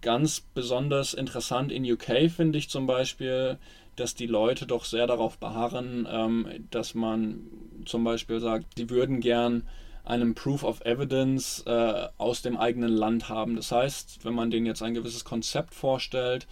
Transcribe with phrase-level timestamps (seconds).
[0.00, 3.58] ganz besonders interessant in UK finde ich zum Beispiel,
[3.96, 7.40] dass die Leute doch sehr darauf beharren, ähm, dass man
[7.84, 9.64] zum Beispiel sagt, sie würden gern
[10.04, 13.56] einen Proof of Evidence äh, aus dem eigenen Land haben.
[13.56, 16.46] Das heißt, wenn man denen jetzt ein gewisses Konzept vorstellt,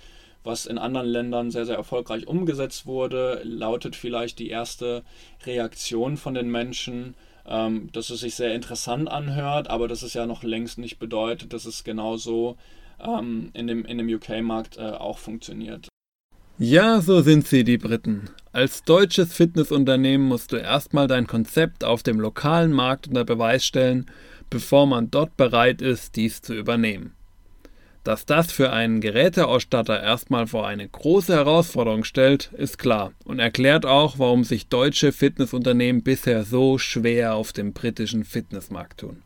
[0.45, 5.03] was in anderen Ländern sehr, sehr erfolgreich umgesetzt wurde, lautet vielleicht die erste
[5.45, 7.15] Reaktion von den Menschen,
[7.47, 11.53] ähm, dass es sich sehr interessant anhört, aber dass es ja noch längst nicht bedeutet,
[11.53, 12.57] dass es genauso
[13.01, 15.89] ähm, in dem, in dem UK-Markt äh, auch funktioniert.
[16.59, 18.31] Ja, so sind sie, die Briten.
[18.53, 24.07] Als deutsches Fitnessunternehmen musst du erstmal dein Konzept auf dem lokalen Markt unter Beweis stellen,
[24.51, 27.15] bevor man dort bereit ist, dies zu übernehmen.
[28.03, 33.87] Dass das für einen Geräteausstatter erstmal vor eine große Herausforderung stellt, ist klar und erklärt
[33.87, 39.23] auch, warum sich deutsche Fitnessunternehmen bisher so schwer auf dem britischen Fitnessmarkt tun.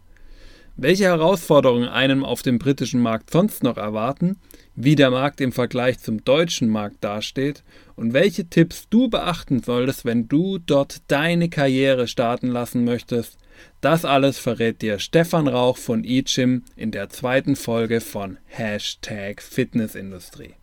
[0.77, 4.39] Welche Herausforderungen einem auf dem britischen Markt sonst noch erwarten,
[4.75, 7.63] wie der Markt im Vergleich zum deutschen Markt dasteht
[7.95, 13.37] und welche Tipps du beachten solltest, wenn du dort deine Karriere starten lassen möchtest,
[13.83, 20.55] das alles verrät dir Stefan Rauch von eGym in der zweiten Folge von Hashtag Fitnessindustrie.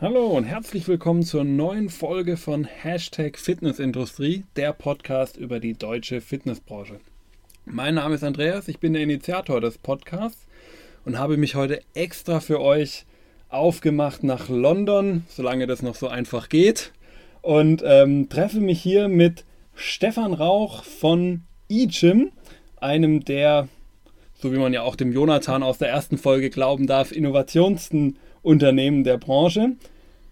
[0.00, 6.20] Hallo und herzlich willkommen zur neuen Folge von Hashtag Fitnessindustrie, der Podcast über die deutsche
[6.20, 7.00] Fitnessbranche.
[7.68, 10.46] Mein Name ist Andreas, ich bin der Initiator des Podcasts
[11.04, 13.06] und habe mich heute extra für euch
[13.48, 16.92] aufgemacht nach London, solange das noch so einfach geht.
[17.42, 19.44] Und ähm, treffe mich hier mit
[19.74, 22.30] Stefan Rauch von eGym,
[22.76, 23.66] einem der,
[24.40, 29.02] so wie man ja auch dem Jonathan aus der ersten Folge glauben darf, innovationsten Unternehmen
[29.02, 29.72] der Branche.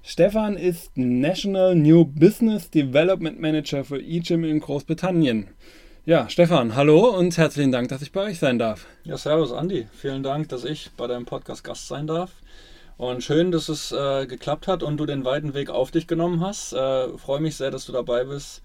[0.05, 5.49] Stefan ist National New Business Development Manager für eGym in Großbritannien.
[6.07, 8.87] Ja, Stefan, hallo und herzlichen Dank, dass ich bei euch sein darf.
[9.05, 9.87] Ja, servus Andi.
[9.91, 12.31] Vielen Dank, dass ich bei deinem Podcast Gast sein darf.
[12.99, 16.41] Und schön, dass es äh, geklappt hat und du den weiten Weg auf dich genommen
[16.41, 16.75] hast.
[16.75, 18.61] Äh, Freue mich sehr, dass du dabei bist.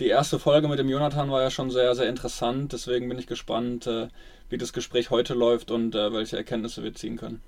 [0.00, 2.72] Die erste Folge mit dem Jonathan war ja schon sehr, sehr interessant.
[2.72, 4.08] Deswegen bin ich gespannt, äh,
[4.48, 7.42] wie das Gespräch heute läuft und äh, welche Erkenntnisse wir ziehen können.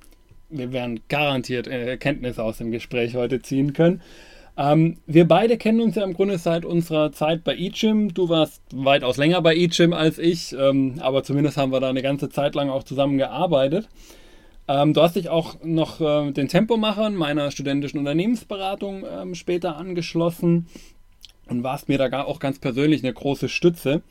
[0.51, 4.03] Wir werden garantiert äh, Erkenntnisse aus dem Gespräch heute ziehen können.
[4.57, 8.13] Ähm, wir beide kennen uns ja im Grunde seit unserer Zeit bei eGym.
[8.13, 12.03] Du warst weitaus länger bei eGym als ich, ähm, aber zumindest haben wir da eine
[12.03, 13.89] ganze Zeit lang auch zusammen gearbeitet.
[14.69, 20.67] Ähm, du hast dich auch noch äh, den Tempomachern meiner studentischen Unternehmensberatung ähm, später angeschlossen
[21.49, 24.03] und warst mir da auch ganz persönlich eine große Stütze.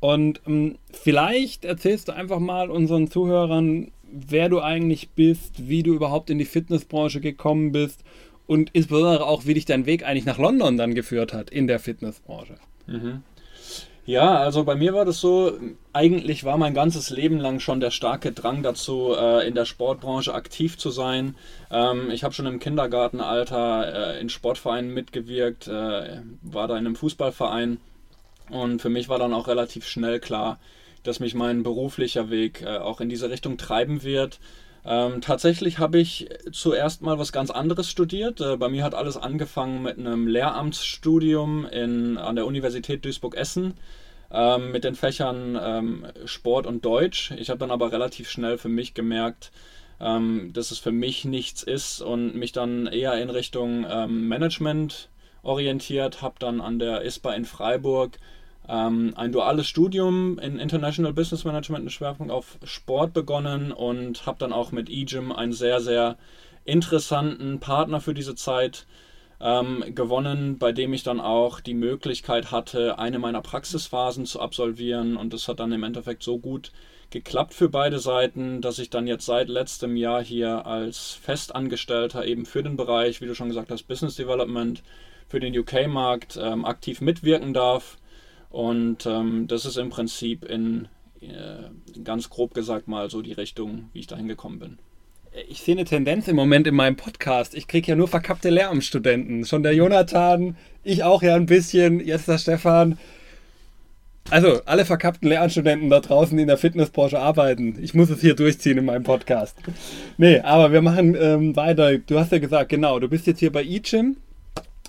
[0.00, 5.94] Und ähm, vielleicht erzählst du einfach mal unseren Zuhörern, wer du eigentlich bist, wie du
[5.94, 8.02] überhaupt in die Fitnessbranche gekommen bist
[8.48, 11.78] und insbesondere auch, wie dich dein Weg eigentlich nach London dann geführt hat in der
[11.78, 12.56] Fitnessbranche.
[12.86, 13.22] Mhm.
[14.06, 15.52] Ja, also bei mir war das so,
[15.92, 20.32] eigentlich war mein ganzes Leben lang schon der starke Drang dazu, äh, in der Sportbranche
[20.32, 21.34] aktiv zu sein.
[21.70, 26.96] Ähm, ich habe schon im Kindergartenalter äh, in Sportvereinen mitgewirkt, äh, war da in einem
[26.96, 27.76] Fußballverein
[28.48, 30.58] und für mich war dann auch relativ schnell klar,
[31.02, 34.40] dass mich mein beruflicher Weg auch in diese Richtung treiben wird.
[34.90, 38.40] Ähm, tatsächlich habe ich zuerst mal was ganz anderes studiert.
[38.40, 43.74] Äh, bei mir hat alles angefangen mit einem Lehramtsstudium in, an der Universität Duisburg-Essen
[44.30, 47.32] ähm, mit den Fächern ähm, Sport und Deutsch.
[47.32, 49.52] Ich habe dann aber relativ schnell für mich gemerkt,
[50.00, 55.10] ähm, dass es für mich nichts ist und mich dann eher in Richtung ähm, Management
[55.42, 58.18] orientiert, habe dann an der ISPA in Freiburg
[58.68, 64.38] ähm, ein duales Studium in International Business Management, eine Schwerpunkt auf Sport begonnen und habe
[64.38, 66.16] dann auch mit eGym einen sehr, sehr
[66.64, 68.86] interessanten Partner für diese Zeit
[69.40, 75.16] ähm, gewonnen, bei dem ich dann auch die Möglichkeit hatte, eine meiner Praxisphasen zu absolvieren.
[75.16, 76.72] Und das hat dann im Endeffekt so gut
[77.10, 82.44] geklappt für beide Seiten, dass ich dann jetzt seit letztem Jahr hier als Festangestellter eben
[82.44, 84.82] für den Bereich, wie du schon gesagt hast, Business Development
[85.26, 87.96] für den UK-Markt ähm, aktiv mitwirken darf
[88.50, 90.88] und ähm, das ist im Prinzip in
[91.20, 94.78] äh, ganz grob gesagt mal so die Richtung, wie ich da hingekommen bin.
[95.48, 97.54] Ich sehe eine Tendenz im Moment in meinem Podcast.
[97.54, 99.44] Ich kriege ja nur verkappte Lehramtsstudenten.
[99.44, 102.98] Schon der Jonathan, ich auch ja ein bisschen, jetzt der Stefan.
[104.30, 107.78] Also, alle verkappten Lehramtsstudenten da draußen, die in der Fitnessbranche arbeiten.
[107.80, 109.56] Ich muss es hier durchziehen in meinem Podcast.
[110.16, 111.98] Nee, aber wir machen ähm, weiter.
[111.98, 114.16] Du hast ja gesagt, genau, du bist jetzt hier bei eGym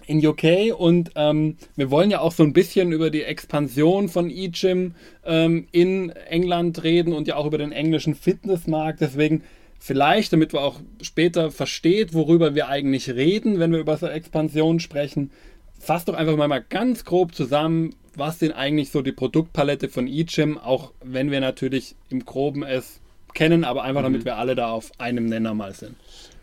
[0.09, 4.31] in UK und ähm, wir wollen ja auch so ein bisschen über die Expansion von
[4.31, 9.01] eGym ähm, in England reden und ja auch über den englischen Fitnessmarkt.
[9.01, 9.43] Deswegen
[9.77, 14.79] vielleicht, damit wir auch später versteht, worüber wir eigentlich reden, wenn wir über so Expansion
[14.79, 15.29] sprechen,
[15.77, 20.57] fass doch einfach mal ganz grob zusammen, was denn eigentlich so die Produktpalette von eGym,
[20.57, 22.99] auch wenn wir natürlich im Groben es
[23.35, 24.25] kennen, aber einfach damit mhm.
[24.25, 25.95] wir alle da auf einem Nenner mal sind.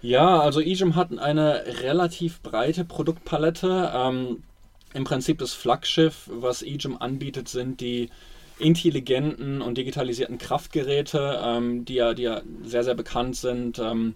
[0.07, 3.91] Ja, also Ejim hat eine relativ breite Produktpalette.
[3.93, 4.45] Ähm,
[4.95, 8.11] Im Prinzip das Flaggschiff, was Ejim anbietet, sind die
[8.61, 14.15] intelligenten und digitalisierten Kraftgeräte, ähm, die, ja, die ja sehr, sehr bekannt sind, ähm,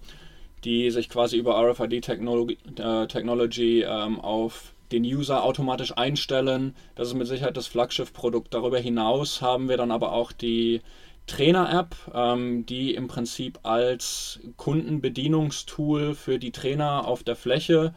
[0.62, 6.76] die sich quasi über RFID-Technology äh, Technology, ähm, auf den User automatisch einstellen.
[6.94, 8.54] Das ist mit Sicherheit das Flaggschiff-Produkt.
[8.54, 10.82] Darüber hinaus haben wir dann aber auch die
[11.30, 17.94] Trainer-App, ähm, die im Prinzip als Kundenbedienungstool für die Trainer auf der Fläche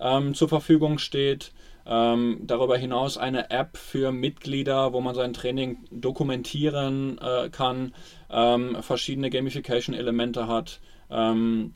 [0.00, 1.52] ähm, zur Verfügung steht.
[1.86, 7.94] Ähm, darüber hinaus eine App für Mitglieder, wo man sein Training dokumentieren äh, kann,
[8.30, 10.80] ähm, verschiedene Gamification-Elemente hat,
[11.10, 11.74] ähm,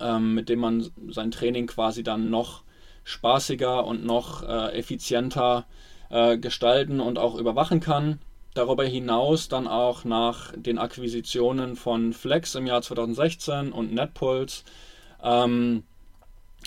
[0.00, 2.62] ähm, mit dem man sein Training quasi dann noch
[3.04, 5.66] spaßiger und noch äh, effizienter
[6.10, 8.18] äh, gestalten und auch überwachen kann.
[8.56, 14.62] Darüber hinaus dann auch nach den Akquisitionen von Flex im Jahr 2016 und NetPulse
[15.22, 15.82] ähm,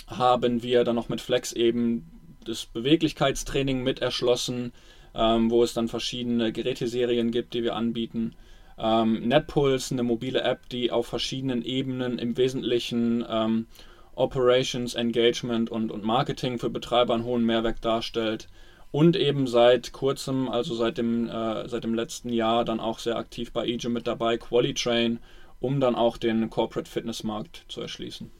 [0.06, 2.08] haben wir dann noch mit Flex eben
[2.44, 4.72] das Beweglichkeitstraining mit erschlossen,
[5.16, 8.36] ähm, wo es dann verschiedene Geräteserien gibt, die wir anbieten.
[8.78, 13.66] Ähm, NetPulse, eine mobile App, die auf verschiedenen Ebenen im Wesentlichen ähm,
[14.14, 18.46] Operations, Engagement und, und Marketing für Betreiber einen hohen Mehrwert darstellt.
[18.92, 23.16] Und eben seit kurzem, also seit dem, äh, seit dem letzten Jahr, dann auch sehr
[23.16, 25.20] aktiv bei EJ mit dabei, QualiTrain,
[25.60, 28.30] um dann auch den Corporate Fitness Markt zu erschließen.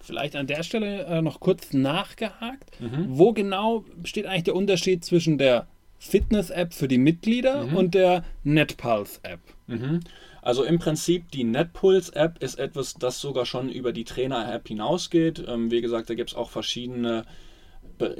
[0.00, 2.80] Vielleicht an der Stelle äh, noch kurz nachgehakt.
[2.80, 3.06] Mhm.
[3.10, 5.68] Wo genau besteht eigentlich der Unterschied zwischen der
[5.98, 7.76] Fitness-App für die Mitglieder mhm.
[7.76, 9.40] und der NetPulse-App?
[9.66, 10.00] Mhm.
[10.42, 15.44] Also im Prinzip die NetPulse-App ist etwas, das sogar schon über die Trainer-App hinausgeht.
[15.46, 17.24] Ähm, wie gesagt, da gibt es auch verschiedene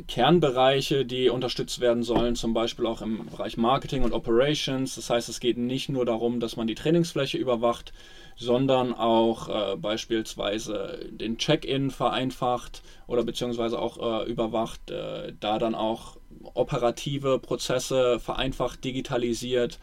[0.06, 4.94] Kernbereiche, die unterstützt werden sollen, zum Beispiel auch im Bereich Marketing und Operations.
[4.94, 7.92] Das heißt, es geht nicht nur darum, dass man die Trainingsfläche überwacht,
[8.36, 15.74] sondern auch äh, beispielsweise den Check-in vereinfacht oder beziehungsweise auch äh, überwacht, äh, da dann
[15.74, 16.16] auch
[16.54, 19.78] operative Prozesse vereinfacht digitalisiert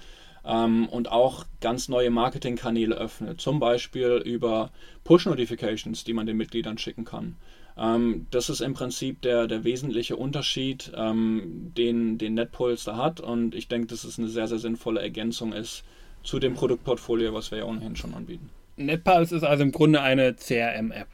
[0.48, 4.72] ähm, und auch ganz neue Marketingkanäle öffnet, zum Beispiel über
[5.04, 7.36] Push-Notifications, die man den Mitgliedern schicken kann.
[7.78, 13.20] Ähm, das ist im Prinzip der, der wesentliche Unterschied, ähm, den, den NetPulse da hat
[13.20, 15.84] und ich denke, dass es eine sehr, sehr sinnvolle Ergänzung ist
[16.24, 18.50] zu dem Produktportfolio, was wir ja ohnehin schon anbieten.
[18.78, 21.08] NetPulse ist also im Grunde eine CRM-App,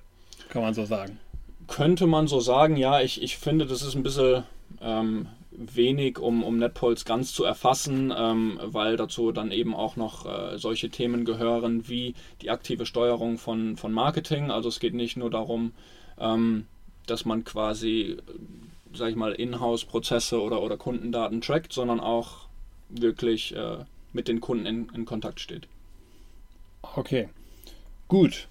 [0.50, 1.19] kann man so sagen.
[1.68, 3.01] Könnte man so sagen, ja.
[3.01, 4.44] Ich, ich finde, das ist ein bisschen
[4.81, 5.27] ähm,
[5.58, 10.58] wenig, um, um NetPulse ganz zu erfassen, ähm, weil dazu dann eben auch noch äh,
[10.58, 14.52] solche Themen gehören wie die aktive Steuerung von, von Marketing.
[14.52, 15.74] Also es geht nicht nur darum,
[16.20, 16.66] ähm,
[17.06, 18.18] dass man quasi,
[18.94, 22.48] sag ich mal, Inhouse-Prozesse oder, oder Kundendaten trackt, sondern auch
[22.90, 23.78] wirklich äh,
[24.14, 25.68] mit den Kunden in, in Kontakt steht.
[26.96, 27.30] Okay,
[28.08, 28.48] gut.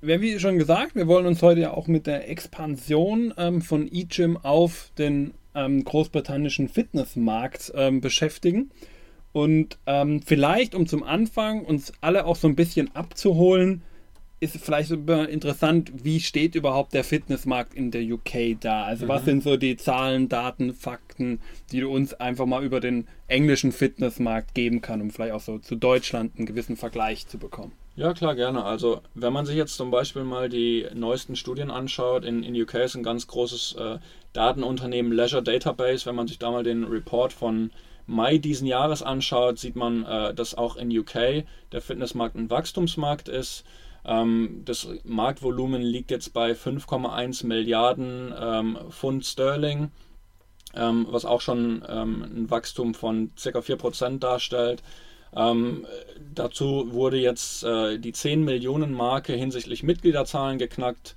[0.00, 3.62] Wir haben wie schon gesagt, wir wollen uns heute ja auch mit der Expansion ähm,
[3.62, 8.70] von eGym auf den ähm, großbritannischen Fitnessmarkt ähm, beschäftigen.
[9.32, 13.82] Und ähm, vielleicht, um zum Anfang uns alle auch so ein bisschen abzuholen,
[14.42, 18.82] ist vielleicht interessant, wie steht überhaupt der Fitnessmarkt in der UK da?
[18.82, 19.08] Also mhm.
[19.08, 21.40] was sind so die Zahlen, Daten, Fakten,
[21.70, 25.58] die du uns einfach mal über den englischen Fitnessmarkt geben kann, um vielleicht auch so
[25.58, 27.70] zu Deutschland einen gewissen Vergleich zu bekommen?
[27.94, 28.64] Ja, klar, gerne.
[28.64, 32.74] Also wenn man sich jetzt zum Beispiel mal die neuesten Studien anschaut, in, in UK
[32.74, 33.98] ist ein ganz großes äh,
[34.32, 36.06] Datenunternehmen Leisure Database.
[36.06, 37.70] Wenn man sich da mal den Report von
[38.06, 43.28] Mai diesen Jahres anschaut, sieht man, äh, dass auch in UK der Fitnessmarkt ein Wachstumsmarkt
[43.28, 43.64] ist.
[44.04, 49.92] Ähm, das Marktvolumen liegt jetzt bei 5,1 Milliarden ähm, Pfund Sterling,
[50.74, 53.58] ähm, was auch schon ähm, ein Wachstum von ca.
[53.60, 54.82] 4% darstellt.
[55.34, 55.86] Ähm,
[56.34, 61.14] dazu wurde jetzt äh, die 10 Millionen Marke hinsichtlich Mitgliederzahlen geknackt.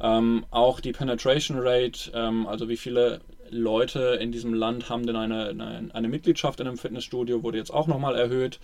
[0.00, 2.12] Ähm, auch die Penetration Rate,
[2.46, 6.78] also wie viele Leute in diesem Land haben denn eine, eine, eine Mitgliedschaft in einem
[6.78, 8.60] Fitnessstudio, wurde jetzt auch nochmal erhöht.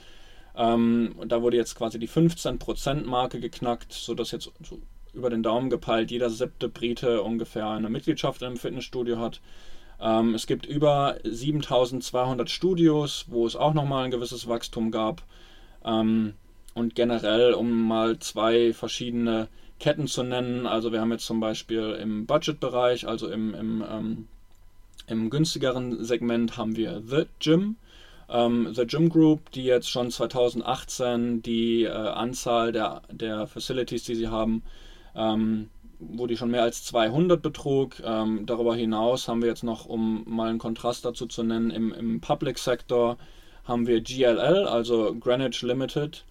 [0.54, 4.80] Ähm, da wurde jetzt quasi die 15%-Marke geknackt, sodass jetzt so
[5.14, 9.40] über den Daumen gepeilt jeder siebte Brite ungefähr eine Mitgliedschaft im Fitnessstudio hat.
[10.00, 15.22] Ähm, es gibt über 7200 Studios, wo es auch nochmal ein gewisses Wachstum gab.
[15.84, 16.34] Ähm,
[16.74, 19.48] und generell, um mal zwei verschiedene
[19.82, 24.28] Ketten zu nennen, also wir haben jetzt zum Beispiel im Budget-Bereich, also im, im, ähm,
[25.08, 27.74] im günstigeren Segment haben wir The Gym.
[28.28, 34.14] Ähm, The Gym Group, die jetzt schon 2018 die äh, Anzahl der, der Facilities, die
[34.14, 34.62] sie haben,
[35.16, 38.00] ähm, wo die schon mehr als 200 betrug.
[38.04, 41.92] Ähm, darüber hinaus haben wir jetzt noch, um mal einen Kontrast dazu zu nennen, im,
[41.92, 43.16] im Public Sector
[43.64, 46.24] haben wir GLL, also Greenwich Limited,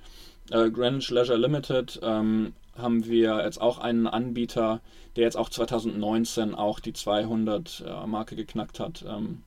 [0.52, 4.82] äh, Greenwich Leisure Limited, ähm, haben wir jetzt auch einen Anbieter,
[5.16, 9.06] der jetzt auch 2019 auch die 200 äh, Marke geknackt hat.
[9.08, 9.44] Ähm,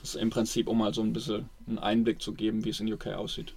[0.00, 2.80] das ist im Prinzip, um mal so ein bisschen einen Einblick zu geben, wie es
[2.80, 3.54] in UK aussieht.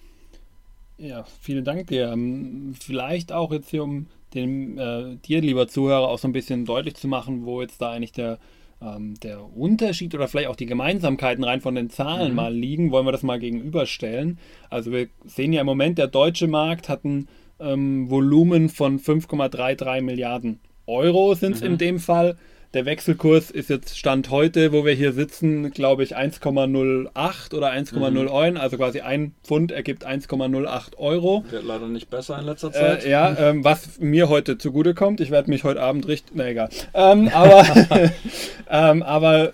[0.98, 2.12] Ja, vielen Dank dir.
[2.12, 6.66] Ähm, vielleicht auch jetzt hier, um den, äh, dir, lieber Zuhörer, auch so ein bisschen
[6.66, 8.38] deutlich zu machen, wo jetzt da eigentlich der,
[8.82, 12.36] ähm, der Unterschied oder vielleicht auch die Gemeinsamkeiten rein von den Zahlen mhm.
[12.36, 14.38] mal liegen, wollen wir das mal gegenüberstellen.
[14.70, 17.28] Also wir sehen ja im Moment, der deutsche Markt hat ein
[17.60, 21.68] ähm, Volumen von 5,33 Milliarden Euro sind es mhm.
[21.68, 22.38] in dem Fall.
[22.76, 28.52] Der Wechselkurs ist jetzt Stand heute, wo wir hier sitzen, glaube ich 1,08 oder 1,09.
[28.52, 28.58] Mhm.
[28.58, 31.46] Also quasi ein Pfund ergibt 1,08 Euro.
[31.50, 33.06] Wird leider nicht besser in letzter Zeit.
[33.06, 35.22] Äh, ja, ähm, was mir heute zugutekommt.
[35.22, 36.32] Ich werde mich heute Abend richten.
[36.34, 36.68] Na egal.
[36.94, 37.66] Ähm, aber,
[38.70, 39.54] ähm, aber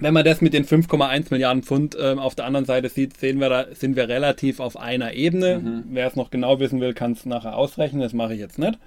[0.00, 3.40] wenn man das mit den 5,1 Milliarden Pfund ähm, auf der anderen Seite sieht, sehen
[3.40, 5.58] wir da, sind wir relativ auf einer Ebene.
[5.58, 5.84] Mhm.
[5.90, 8.00] Wer es noch genau wissen will, kann es nachher ausrechnen.
[8.00, 8.78] Das mache ich jetzt nicht.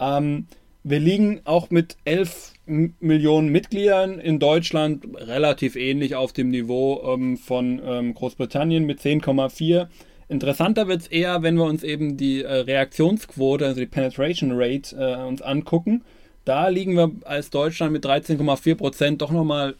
[0.00, 0.46] Ähm,
[0.84, 7.36] wir liegen auch mit 11 Millionen Mitgliedern in Deutschland relativ ähnlich auf dem Niveau ähm,
[7.36, 9.86] von ähm, Großbritannien mit 10,4.
[10.28, 14.96] Interessanter wird es eher, wenn wir uns eben die äh, Reaktionsquote, also die Penetration Rate,
[14.96, 16.02] äh, uns angucken.
[16.44, 19.76] Da liegen wir als Deutschland mit 13,4 Prozent doch nochmal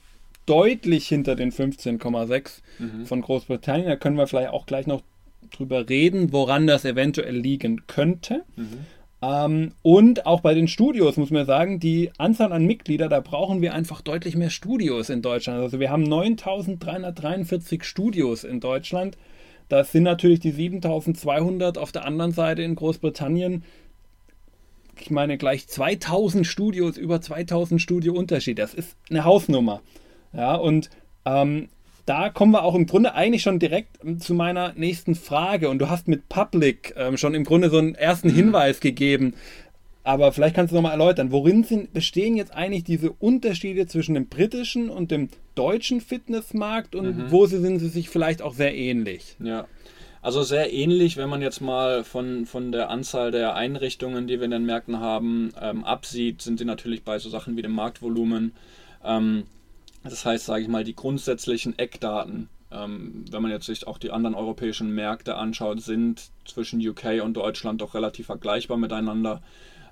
[0.52, 3.06] deutlich hinter den 15,6 mhm.
[3.06, 3.88] von Großbritannien.
[3.88, 5.00] Da können wir vielleicht auch gleich noch
[5.50, 8.44] drüber reden, woran das eventuell liegen könnte.
[8.56, 8.86] Mhm.
[9.22, 13.62] Ähm, und auch bei den Studios muss man sagen, die Anzahl an Mitgliedern, da brauchen
[13.62, 15.58] wir einfach deutlich mehr Studios in Deutschland.
[15.60, 19.16] Also wir haben 9343 Studios in Deutschland.
[19.70, 23.64] Das sind natürlich die 7200 auf der anderen Seite in Großbritannien.
[25.00, 28.58] Ich meine gleich 2000 Studios, über 2000 Studio Unterschied.
[28.58, 29.80] Das ist eine Hausnummer.
[30.32, 30.90] Ja, und
[31.24, 31.68] ähm,
[32.06, 35.68] da kommen wir auch im Grunde eigentlich schon direkt ähm, zu meiner nächsten Frage.
[35.68, 38.34] Und du hast mit Public ähm, schon im Grunde so einen ersten mhm.
[38.34, 39.34] Hinweis gegeben.
[40.04, 44.26] Aber vielleicht kannst du nochmal erläutern, worin sind, bestehen jetzt eigentlich diese Unterschiede zwischen dem
[44.26, 47.30] britischen und dem deutschen Fitnessmarkt und mhm.
[47.30, 49.36] wo sind sie sich vielleicht auch sehr ähnlich?
[49.38, 49.66] Ja,
[50.20, 54.46] also sehr ähnlich, wenn man jetzt mal von, von der Anzahl der Einrichtungen, die wir
[54.46, 58.52] in den Märkten haben, ähm, absieht, sind sie natürlich bei so Sachen wie dem Marktvolumen.
[59.04, 59.44] Ähm,
[60.04, 64.10] das heißt, sage ich mal, die grundsätzlichen Eckdaten, ähm, wenn man jetzt sich auch die
[64.10, 69.42] anderen europäischen Märkte anschaut, sind zwischen UK und Deutschland doch relativ vergleichbar miteinander.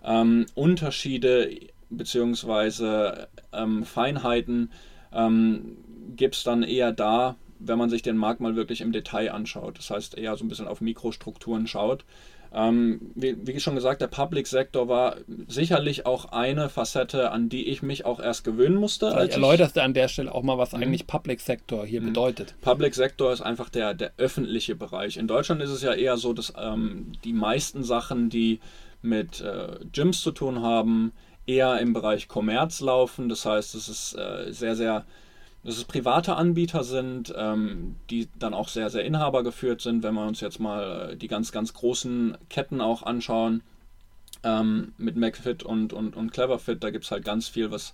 [0.02, 1.50] Ähm, Unterschiede
[1.90, 3.26] bzw.
[3.52, 4.71] Ähm, Feinheiten
[5.12, 5.76] ähm,
[6.17, 9.79] gibt es dann eher da, wenn man sich den Markt mal wirklich im Detail anschaut.
[9.79, 12.05] Das heißt, eher so ein bisschen auf Mikrostrukturen schaut.
[12.52, 15.16] Ähm, wie, wie, schon gesagt, der Public Sektor war
[15.47, 19.11] sicherlich auch eine Facette, an die ich mich auch erst gewöhnen musste.
[19.11, 20.83] Vielleicht erläuterst du an der Stelle auch mal, was mhm.
[20.83, 22.07] eigentlich Public Sektor hier mhm.
[22.07, 22.54] bedeutet.
[22.61, 25.16] Public Sektor ist einfach der, der öffentliche Bereich.
[25.16, 28.59] In Deutschland ist es ja eher so, dass ähm, die meisten Sachen, die
[29.00, 31.12] mit äh, Gyms zu tun haben,
[31.47, 33.28] eher im Bereich Kommerz laufen.
[33.28, 35.04] Das heißt, es ist äh, sehr, sehr
[35.62, 40.02] dass es private Anbieter sind, ähm, die dann auch sehr, sehr inhabergeführt sind.
[40.02, 43.62] Wenn wir uns jetzt mal äh, die ganz, ganz großen Ketten auch anschauen,
[44.43, 47.93] ähm, mit McFit und, und, und Cleverfit, da gibt es halt ganz viel, was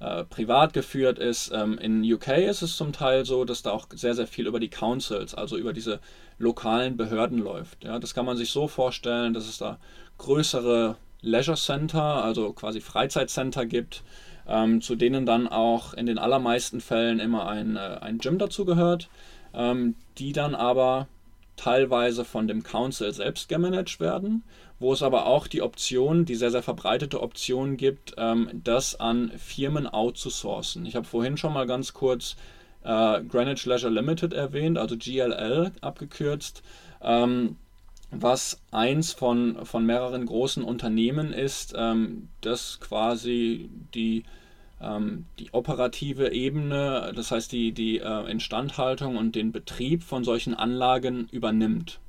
[0.00, 1.52] äh, privat geführt ist.
[1.52, 4.58] Ähm, in UK ist es zum Teil so, dass da auch sehr, sehr viel über
[4.58, 6.00] die Councils, also über diese
[6.38, 7.84] lokalen Behörden läuft.
[7.84, 9.78] Ja, das kann man sich so vorstellen, dass es da
[10.18, 14.02] größere Leisure Center, also quasi Freizeitcenter gibt,
[14.46, 18.64] ähm, zu denen dann auch in den allermeisten Fällen immer ein, äh, ein Gym dazu
[18.64, 19.08] gehört,
[19.54, 21.08] ähm, die dann aber
[21.56, 24.42] teilweise von dem Council selbst gemanagt werden,
[24.80, 29.30] wo es aber auch die Option, die sehr, sehr verbreitete Option gibt, ähm, das an
[29.36, 30.86] Firmen outzusourcen.
[30.86, 32.36] Ich habe vorhin schon mal ganz kurz
[32.82, 36.62] äh, Greenwich Leisure Limited erwähnt, also GLL abgekürzt.
[37.00, 37.56] Ähm,
[38.12, 44.24] was eins von, von mehreren großen Unternehmen ist, ähm, das quasi die,
[44.80, 50.54] ähm, die operative Ebene, das heißt die, die äh, Instandhaltung und den Betrieb von solchen
[50.54, 52.00] Anlagen übernimmt.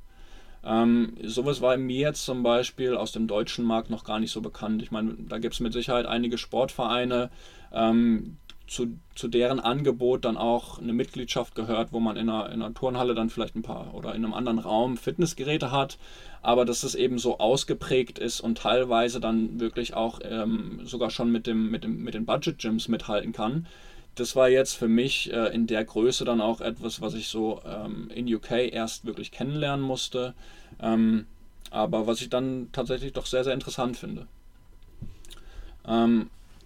[0.62, 4.42] Ähm, sowas war mir jetzt zum Beispiel aus dem deutschen Markt noch gar nicht so
[4.42, 4.82] bekannt.
[4.82, 7.30] Ich meine, da gibt es mit Sicherheit einige Sportvereine,
[7.72, 12.62] ähm, zu, zu deren Angebot dann auch eine Mitgliedschaft gehört, wo man in einer, in
[12.62, 15.98] einer Turnhalle dann vielleicht ein paar oder in einem anderen Raum Fitnessgeräte hat,
[16.42, 21.30] aber dass es eben so ausgeprägt ist und teilweise dann wirklich auch ähm, sogar schon
[21.30, 23.66] mit, dem, mit, dem, mit den Budget-Gyms mithalten kann.
[24.14, 27.60] Das war jetzt für mich äh, in der Größe dann auch etwas, was ich so
[27.66, 30.34] ähm, in UK erst wirklich kennenlernen musste,
[30.80, 31.26] ähm,
[31.70, 34.26] aber was ich dann tatsächlich doch sehr, sehr interessant finde.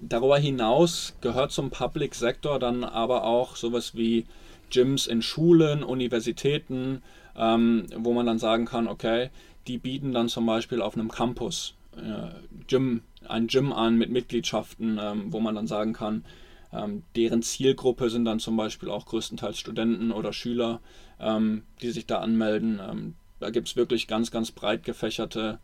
[0.00, 4.26] Darüber hinaus gehört zum Public Sektor dann aber auch sowas wie
[4.70, 7.02] Gyms in Schulen, Universitäten,
[7.36, 9.30] ähm, wo man dann sagen kann, okay,
[9.66, 12.30] die bieten dann zum Beispiel auf einem Campus äh,
[12.68, 16.24] Gym, ein Gym an mit Mitgliedschaften, ähm, wo man dann sagen kann,
[16.72, 20.80] ähm, deren Zielgruppe sind dann zum Beispiel auch größtenteils Studenten oder Schüler,
[21.18, 22.80] ähm, die sich da anmelden.
[22.88, 25.58] Ähm, da gibt es wirklich ganz, ganz breit gefächerte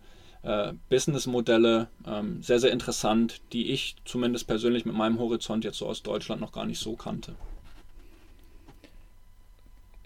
[0.44, 5.86] äh, Businessmodelle, ähm, sehr, sehr interessant, die ich zumindest persönlich mit meinem Horizont jetzt so
[5.86, 7.34] aus Deutschland noch gar nicht so kannte.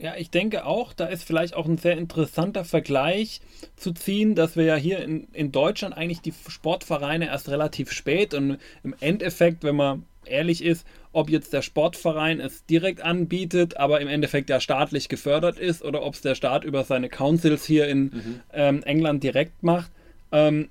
[0.01, 3.41] Ja, ich denke auch, da ist vielleicht auch ein sehr interessanter Vergleich
[3.75, 8.33] zu ziehen, dass wir ja hier in, in Deutschland eigentlich die Sportvereine erst relativ spät
[8.33, 14.01] und im Endeffekt, wenn man ehrlich ist, ob jetzt der Sportverein es direkt anbietet, aber
[14.01, 17.89] im Endeffekt ja staatlich gefördert ist oder ob es der Staat über seine Councils hier
[17.89, 18.41] in mhm.
[18.53, 19.91] ähm, England direkt macht.
[20.33, 20.69] Ähm,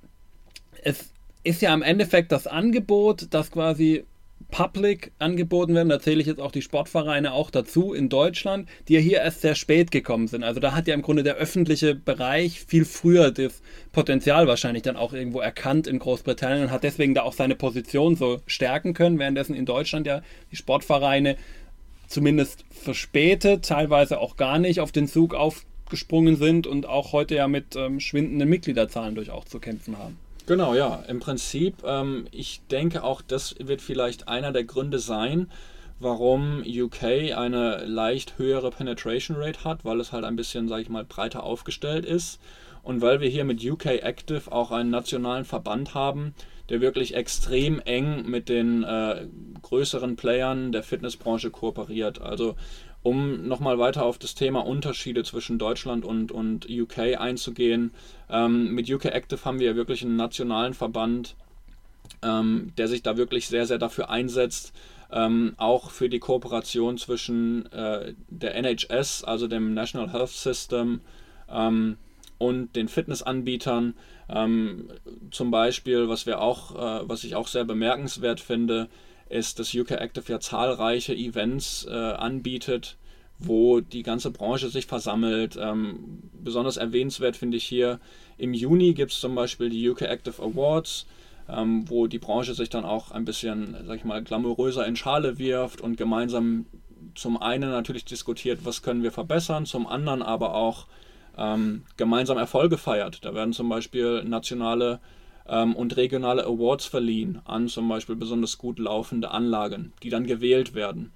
[0.84, 1.12] es
[1.44, 4.06] ist ja im Endeffekt das Angebot, das quasi
[4.52, 5.90] public angeboten werden.
[5.90, 9.42] Da zähle ich jetzt auch die Sportvereine auch dazu in Deutschland, die ja hier erst
[9.42, 10.44] sehr spät gekommen sind.
[10.44, 13.62] Also da hat ja im Grunde der öffentliche Bereich viel früher das
[13.92, 18.16] Potenzial wahrscheinlich dann auch irgendwo erkannt in Großbritannien und hat deswegen da auch seine Position
[18.16, 20.22] so stärken können, währenddessen in Deutschland ja
[20.52, 21.36] die Sportvereine
[22.08, 25.34] zumindest verspätet, teilweise auch gar nicht auf den Zug
[25.88, 30.17] aufgesprungen sind und auch heute ja mit ähm, schwindenden Mitgliederzahlen durchaus zu kämpfen haben.
[30.46, 31.03] Genau, ja.
[31.08, 35.50] Im Prinzip, ähm, ich denke auch, das wird vielleicht einer der Gründe sein,
[36.00, 37.03] warum UK
[37.36, 41.44] eine leicht höhere Penetration Rate hat, weil es halt ein bisschen, sage ich mal, breiter
[41.44, 42.39] aufgestellt ist
[42.84, 46.34] und weil wir hier mit UK Active auch einen nationalen Verband haben,
[46.70, 49.25] der wirklich extrem eng mit den äh,
[49.62, 52.22] größeren Playern der Fitnessbranche kooperiert.
[52.22, 52.56] Also
[53.04, 57.92] um nochmal weiter auf das Thema Unterschiede zwischen Deutschland und, und UK einzugehen,
[58.30, 61.36] ähm, mit UK Active haben wir wirklich einen nationalen Verband,
[62.22, 64.74] ähm, der sich da wirklich sehr, sehr dafür einsetzt,
[65.12, 71.01] ähm, auch für die Kooperation zwischen äh, der NHS, also dem National Health System,
[71.50, 71.98] ähm,
[72.38, 73.96] und den Fitnessanbietern.
[74.30, 74.89] Ähm,
[75.32, 78.89] zum Beispiel, was wir auch, äh, was ich auch sehr bemerkenswert finde,
[79.29, 82.98] ist, dass UK Active ja zahlreiche Events äh, anbietet,
[83.40, 85.57] wo die ganze Branche sich versammelt.
[85.61, 88.00] Ähm, besonders erwähnenswert finde ich hier,
[88.37, 91.05] im Juni gibt es zum Beispiel die UK Active Awards,
[91.50, 95.37] ähm, wo die Branche sich dann auch ein bisschen, sag ich mal, glamouröser in Schale
[95.37, 96.66] wirft und gemeinsam
[97.16, 100.87] zum einen natürlich diskutiert, was können wir verbessern, zum anderen aber auch
[101.37, 103.24] ähm, gemeinsam Erfolge feiert.
[103.24, 105.00] Da werden zum Beispiel nationale
[105.48, 110.74] ähm, und regionale Awards verliehen an zum Beispiel besonders gut laufende Anlagen, die dann gewählt
[110.74, 111.12] werden.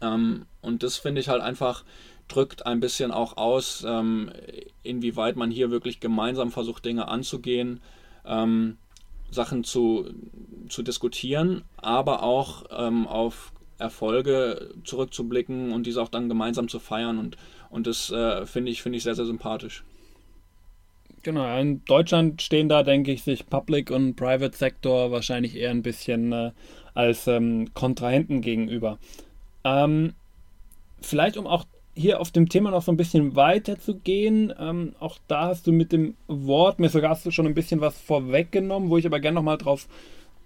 [0.00, 1.84] Ähm, und das finde ich halt einfach
[2.28, 4.30] drückt ein bisschen auch aus, ähm,
[4.82, 7.80] inwieweit man hier wirklich gemeinsam versucht, Dinge anzugehen,
[8.24, 8.78] ähm,
[9.30, 10.08] Sachen zu,
[10.68, 17.18] zu diskutieren, aber auch ähm, auf Erfolge zurückzublicken und diese auch dann gemeinsam zu feiern.
[17.18, 17.36] Und,
[17.70, 19.84] und das äh, finde ich, find ich sehr, sehr sympathisch.
[21.22, 25.82] Genau, in Deutschland stehen da, denke ich, sich Public und Private Sektor wahrscheinlich eher ein
[25.82, 26.52] bisschen äh,
[26.94, 28.98] als ähm, Kontrahenten gegenüber.
[29.64, 30.14] Ähm,
[31.02, 34.94] vielleicht, um auch hier auf dem Thema noch so ein bisschen weiter zu gehen, ähm,
[34.98, 38.96] auch da hast du mit dem Wort mir sogar schon ein bisschen was vorweggenommen, wo
[38.96, 39.88] ich aber gerne nochmal drauf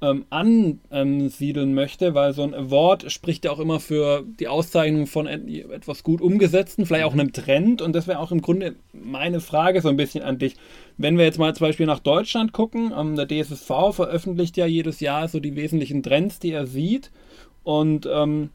[0.00, 5.26] ähm, ansiedeln möchte, weil so ein Award spricht ja auch immer für die Auszeichnung von
[5.26, 7.80] etwas gut umgesetzten, vielleicht auch einem Trend.
[7.80, 10.57] Und das wäre auch im Grunde meine Frage so ein bisschen an dich.
[10.96, 15.00] Wenn wir jetzt mal zum Beispiel nach Deutschland gucken, ähm, der DSSV veröffentlicht ja jedes
[15.00, 17.11] Jahr so die wesentlichen Trends, die er sieht.
[17.62, 18.50] Und ähm,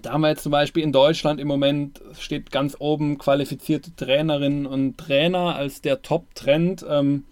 [0.00, 4.64] da haben wir jetzt zum Beispiel in Deutschland im Moment steht ganz oben qualifizierte Trainerinnen
[4.66, 6.86] und Trainer als der Top-Trend.
[6.88, 7.24] Ähm,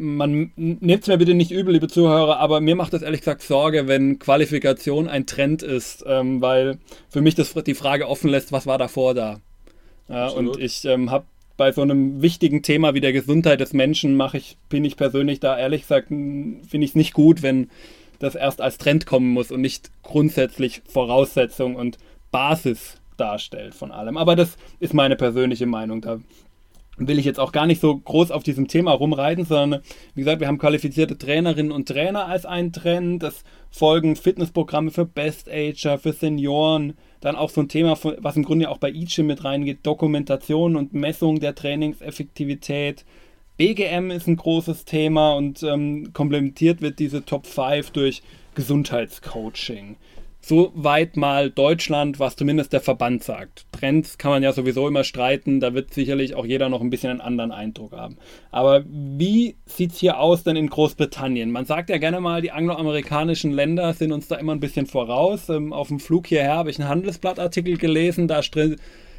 [0.00, 3.42] man nimmt es mir bitte nicht übel, liebe Zuhörer, aber mir macht das ehrlich gesagt
[3.42, 6.78] Sorge, wenn Qualifikation ein Trend ist, ähm, weil
[7.10, 9.40] für mich das die Frage offen lässt, was war davor da.
[10.08, 14.16] Ja, und ich ähm, habe bei so einem wichtigen Thema wie der Gesundheit des Menschen
[14.16, 17.68] mache ich, bin ich persönlich da ehrlich gesagt, finde ich es nicht gut, wenn
[18.18, 21.98] das erst als Trend kommen muss und nicht grundsätzlich Voraussetzung und
[22.30, 24.16] Basis darstellt von allem.
[24.16, 26.00] Aber das ist meine persönliche Meinung.
[26.00, 26.20] Da
[27.08, 29.82] will ich jetzt auch gar nicht so groß auf diesem Thema rumreiten, sondern
[30.14, 33.22] wie gesagt, wir haben qualifizierte Trainerinnen und Trainer als ein Trend.
[33.22, 36.94] Es folgen Fitnessprogramme für Best-Ager, für Senioren.
[37.20, 40.92] Dann auch so ein Thema, was im Grunde auch bei ICHIM mit reingeht, Dokumentation und
[40.92, 43.04] Messung der Trainingseffektivität.
[43.56, 48.22] BGM ist ein großes Thema und ähm, komplementiert wird diese Top 5 durch
[48.54, 49.96] Gesundheitscoaching.
[50.42, 53.66] Soweit mal Deutschland, was zumindest der Verband sagt.
[53.72, 57.10] Trends kann man ja sowieso immer streiten, da wird sicherlich auch jeder noch ein bisschen
[57.10, 58.16] einen anderen Eindruck haben.
[58.50, 61.50] Aber wie sieht es hier aus denn in Großbritannien?
[61.50, 65.48] Man sagt ja gerne mal, die angloamerikanischen Länder sind uns da immer ein bisschen voraus.
[65.50, 68.40] Ähm, auf dem Flug hierher habe ich einen Handelsblattartikel gelesen, da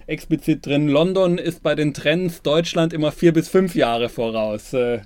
[0.08, 4.74] explizit drin, London ist bei den Trends Deutschland immer vier bis fünf Jahre voraus.
[4.74, 5.02] Äh,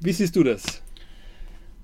[0.00, 0.82] wie siehst du das?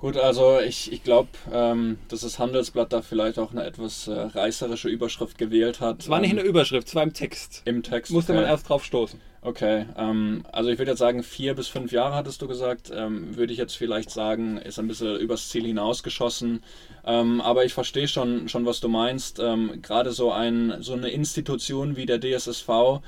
[0.05, 4.12] Gut, also ich, ich glaube, ähm, dass das Handelsblatt da vielleicht auch eine etwas äh,
[4.12, 6.03] reißerische Überschrift gewählt hat.
[6.03, 7.62] Es war nicht in der Überschrift, es war im Text.
[7.64, 8.12] Im Text.
[8.12, 8.43] Musste okay.
[8.43, 9.19] man erst drauf stoßen.
[9.40, 12.93] Okay, ähm, also ich würde jetzt sagen, vier bis fünf Jahre hattest du gesagt.
[12.95, 16.62] Ähm, würde ich jetzt vielleicht sagen, ist ein bisschen übers Ziel hinausgeschossen.
[17.07, 19.38] Ähm, aber ich verstehe schon, schon, was du meinst.
[19.38, 23.01] Ähm, gerade so, ein, so eine Institution wie der DSSV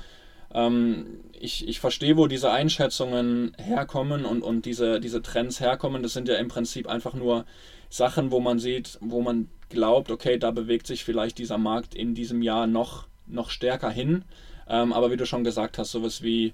[0.53, 6.03] ähm, ich, ich verstehe, wo diese Einschätzungen herkommen und, und diese, diese Trends herkommen.
[6.03, 7.45] Das sind ja im Prinzip einfach nur
[7.89, 12.15] Sachen, wo man sieht, wo man glaubt, okay, da bewegt sich vielleicht dieser Markt in
[12.15, 14.23] diesem Jahr noch, noch stärker hin.
[14.69, 16.53] Ähm, aber wie du schon gesagt hast, sowas wie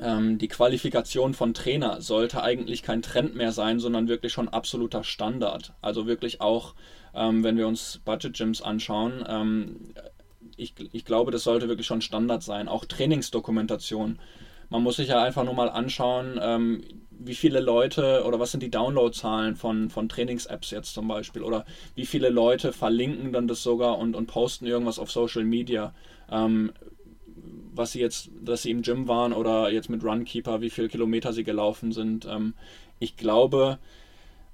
[0.00, 5.02] ähm, die Qualifikation von Trainer sollte eigentlich kein Trend mehr sein, sondern wirklich schon absoluter
[5.02, 5.72] Standard.
[5.82, 6.74] Also wirklich auch,
[7.14, 9.94] ähm, wenn wir uns Budget Gyms anschauen, ähm,
[10.58, 12.68] ich, ich glaube, das sollte wirklich schon Standard sein.
[12.68, 14.18] Auch Trainingsdokumentation.
[14.70, 18.62] Man muss sich ja einfach nur mal anschauen, ähm, wie viele Leute oder was sind
[18.62, 23.62] die Downloadzahlen von, von Trainings-Apps jetzt zum Beispiel oder wie viele Leute verlinken dann das
[23.62, 25.94] sogar und, und posten irgendwas auf Social Media.
[26.30, 26.72] Ähm,
[27.72, 31.32] was sie jetzt, dass sie im Gym waren oder jetzt mit Runkeeper, wie viele Kilometer
[31.32, 32.26] sie gelaufen sind.
[32.26, 32.54] Ähm,
[32.98, 33.78] ich glaube,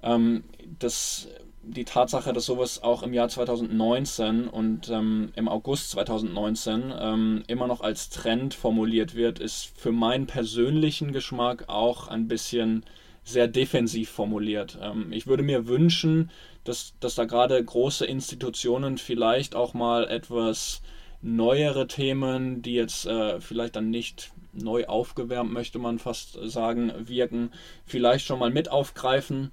[0.03, 0.45] ähm,
[0.79, 1.29] das
[1.67, 7.67] die Tatsache, dass sowas auch im Jahr 2019 und ähm, im August 2019 ähm, immer
[7.67, 12.85] noch als Trend formuliert wird, ist für meinen persönlichen Geschmack auch ein bisschen
[13.25, 14.79] sehr defensiv formuliert.
[14.81, 16.31] Ähm, ich würde mir wünschen,
[16.65, 20.83] dass, dass da gerade große Institutionen vielleicht auch mal etwas
[21.23, 27.51] neuere Themen, die jetzt äh, vielleicht dann nicht neu aufgewärmt, möchte man fast sagen, wirken,
[27.87, 29.51] vielleicht schon mal mit aufgreifen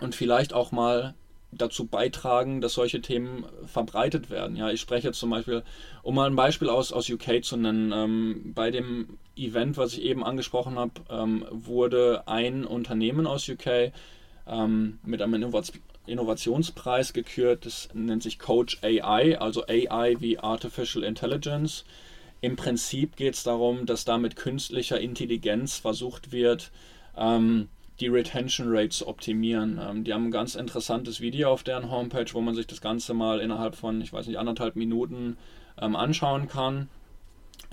[0.00, 1.14] und vielleicht auch mal
[1.52, 4.56] dazu beitragen, dass solche Themen verbreitet werden.
[4.56, 5.62] Ja, ich spreche jetzt zum Beispiel,
[6.02, 10.02] um mal ein Beispiel aus, aus UK zu nennen, ähm, bei dem Event, was ich
[10.02, 13.92] eben angesprochen habe, ähm, wurde ein Unternehmen aus UK
[14.46, 15.72] ähm, mit einem Innovaz
[16.06, 21.84] Innovationspreis gekürt, das nennt sich Coach AI, also AI wie Artificial Intelligence.
[22.40, 26.70] Im Prinzip geht es darum, dass da mit künstlicher Intelligenz versucht wird,
[27.16, 27.68] ähm,
[28.00, 29.80] die Retention Rates optimieren.
[29.82, 33.14] Ähm, die haben ein ganz interessantes Video auf deren Homepage, wo man sich das Ganze
[33.14, 35.36] mal innerhalb von, ich weiß nicht, anderthalb Minuten
[35.80, 36.88] ähm, anschauen kann.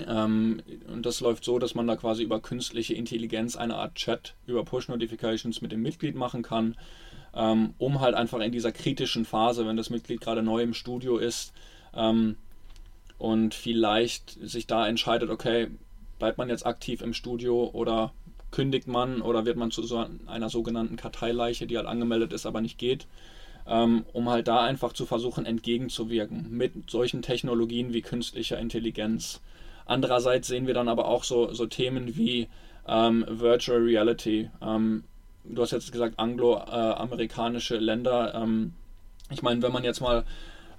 [0.07, 4.35] Ähm, und das läuft so, dass man da quasi über künstliche Intelligenz eine Art Chat
[4.47, 6.75] über Push-Notifications mit dem Mitglied machen kann,
[7.35, 11.17] ähm, um halt einfach in dieser kritischen Phase, wenn das Mitglied gerade neu im Studio
[11.17, 11.53] ist
[11.93, 12.37] ähm,
[13.17, 15.67] und vielleicht sich da entscheidet, okay,
[16.17, 18.13] bleibt man jetzt aktiv im Studio oder
[18.53, 22.61] kündigt man oder wird man zu so einer sogenannten Karteileiche, die halt angemeldet ist, aber
[22.61, 23.07] nicht geht,
[23.67, 29.41] ähm, um halt da einfach zu versuchen entgegenzuwirken mit solchen Technologien wie künstlicher Intelligenz.
[29.87, 32.47] Andererseits sehen wir dann aber auch so, so Themen wie
[32.87, 34.51] ähm, Virtual Reality.
[34.61, 35.03] Ähm,
[35.45, 38.35] du hast jetzt gesagt angloamerikanische Länder.
[38.35, 38.73] Ähm,
[39.31, 40.25] ich meine, wenn man jetzt mal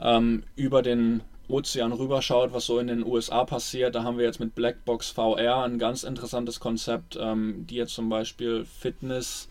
[0.00, 4.40] ähm, über den Ozean rüberschaut, was so in den USA passiert, da haben wir jetzt
[4.40, 9.48] mit Blackbox VR ein ganz interessantes Konzept, ähm, die jetzt zum Beispiel Fitness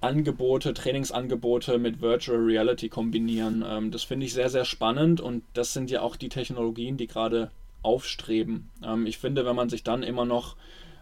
[0.00, 3.64] Angebote, Trainingsangebote mit Virtual Reality kombinieren.
[3.68, 7.06] Ähm, das finde ich sehr, sehr spannend und das sind ja auch die Technologien, die
[7.06, 7.50] gerade
[7.82, 8.70] aufstreben.
[8.82, 10.56] Ähm, ich finde, wenn man sich dann immer noch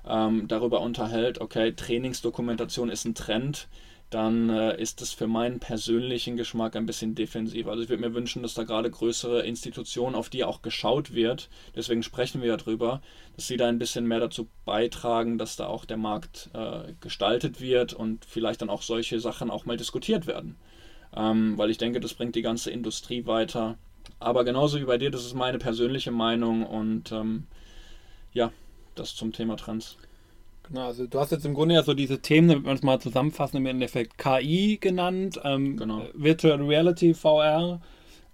[0.07, 3.69] ähm, darüber unterhält, okay, Trainingsdokumentation ist ein Trend,
[4.11, 7.67] dann äh, ist das für meinen persönlichen Geschmack ein bisschen defensiv.
[7.67, 11.51] Also ich würde mir wünschen, dass da gerade größere Institutionen, auf die auch geschaut wird,
[11.77, 13.03] deswegen sprechen wir ja drüber,
[13.37, 17.61] dass sie da ein bisschen mehr dazu beitragen, dass da auch der Markt äh, gestaltet
[17.61, 20.57] wird und vielleicht dann auch solche Sachen auch mal diskutiert werden.
[21.15, 23.77] Ähm, weil ich denke, das bringt die ganze Industrie weiter.
[24.21, 27.47] Aber genauso wie bei dir, das ist meine persönliche Meinung und ähm,
[28.33, 28.53] ja,
[28.95, 29.99] das zum Thema Trends.
[30.69, 33.01] Genau, also du hast jetzt im Grunde ja so diese Themen, damit wir es mal
[33.01, 36.03] zusammenfassen, im Endeffekt KI genannt, ähm, genau.
[36.15, 37.81] Virtual Reality, VR.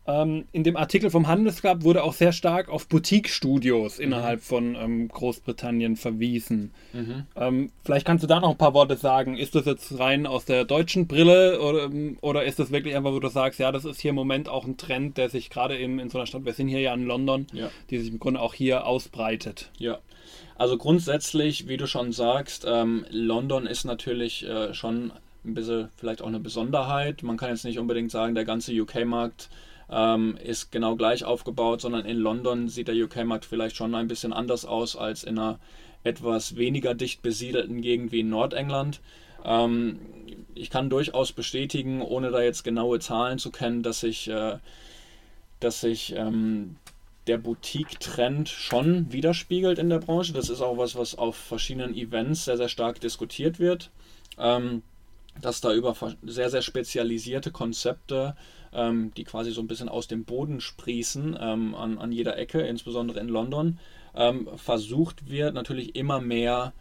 [0.07, 4.05] Ähm, in dem Artikel vom Handelsclub wurde auch sehr stark auf Boutique-Studios mhm.
[4.05, 6.73] innerhalb von ähm, Großbritannien verwiesen.
[6.93, 7.27] Mhm.
[7.37, 9.39] Ähm, vielleicht kannst du da noch ein paar Worte sagen.
[9.39, 13.13] Ist das jetzt rein aus der deutschen Brille oder, ähm, oder ist das wirklich einfach,
[13.13, 15.77] wo du sagst, ja, das ist hier im Moment auch ein Trend, der sich gerade
[15.77, 17.71] in, in so einer Stadt, wir sind hier ja in London, ja.
[17.89, 19.71] die sich im Grunde auch hier ausbreitet?
[19.79, 20.01] Ja,
[20.57, 25.13] also grundsätzlich, wie du schon sagst, ähm, London ist natürlich äh, schon
[25.45, 27.23] ein bisschen vielleicht auch eine Besonderheit.
[27.23, 29.51] Man kann jetzt nicht unbedingt sagen, der ganze UK-Markt
[29.91, 34.33] ähm, ist genau gleich aufgebaut, sondern in London sieht der UK-Markt vielleicht schon ein bisschen
[34.33, 35.59] anders aus als in einer
[36.05, 39.01] etwas weniger dicht besiedelten Gegend wie in Nordengland.
[39.45, 39.99] Ähm,
[40.55, 44.59] ich kann durchaus bestätigen, ohne da jetzt genaue Zahlen zu kennen, dass sich, äh,
[45.61, 46.77] dass sich ähm,
[47.27, 50.33] der Boutique-Trend schon widerspiegelt in der Branche.
[50.33, 53.91] Das ist auch was, was auf verschiedenen Events sehr, sehr stark diskutiert wird.
[54.39, 54.83] Ähm,
[55.41, 58.37] dass da über sehr, sehr spezialisierte Konzepte,
[58.73, 62.61] ähm, die quasi so ein bisschen aus dem Boden sprießen, ähm, an, an jeder Ecke,
[62.61, 63.79] insbesondere in London,
[64.15, 66.73] ähm, versucht wird, natürlich immer mehr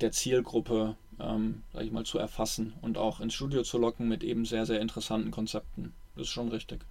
[0.00, 4.44] der Zielgruppe, ähm, ich mal, zu erfassen und auch ins Studio zu locken mit eben
[4.44, 5.92] sehr, sehr interessanten Konzepten.
[6.16, 6.84] Das ist schon richtig.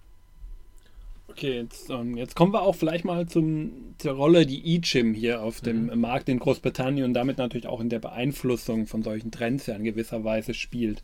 [1.26, 5.42] Okay, jetzt, ähm, jetzt, kommen wir auch vielleicht mal zum, zur Rolle, die eChim hier
[5.42, 6.00] auf dem mhm.
[6.00, 9.84] Markt in Großbritannien und damit natürlich auch in der Beeinflussung von solchen Trends ja in
[9.84, 11.02] gewisser Weise spielt.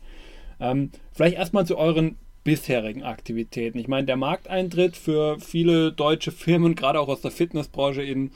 [0.59, 3.77] Ähm, vielleicht erstmal zu euren bisherigen Aktivitäten.
[3.77, 8.31] Ich meine, der Markteintritt für viele deutsche Firmen, gerade auch aus der Fitnessbranche in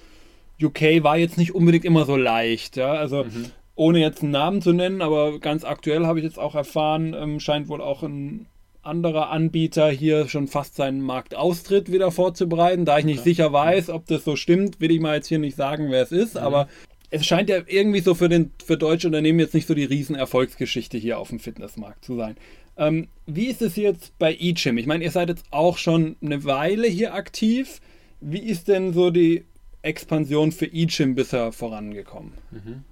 [0.61, 2.77] UK, war jetzt nicht unbedingt immer so leicht.
[2.77, 2.93] Ja?
[2.93, 3.51] Also mhm.
[3.75, 7.39] ohne jetzt einen Namen zu nennen, aber ganz aktuell habe ich jetzt auch erfahren, ähm,
[7.39, 8.47] scheint wohl auch ein
[8.85, 12.85] anderer Anbieter hier schon fast seinen Marktaustritt wieder vorzubereiten.
[12.85, 13.29] Da ich nicht okay.
[13.29, 16.11] sicher weiß, ob das so stimmt, will ich mal jetzt hier nicht sagen, wer es
[16.11, 16.41] ist, mhm.
[16.41, 16.67] aber
[17.09, 20.97] es scheint ja irgendwie so für, den, für deutsche Unternehmen jetzt nicht so die Riesenerfolgsgeschichte
[20.97, 22.35] hier auf dem Fitnessmarkt zu sein.
[22.77, 24.77] Ähm, wie ist es jetzt bei eGym?
[24.77, 27.79] Ich meine, ihr seid jetzt auch schon eine Weile hier aktiv.
[28.19, 29.45] Wie ist denn so die
[29.81, 32.33] Expansion für eGym bisher vorangekommen?
[32.51, 32.83] Mhm.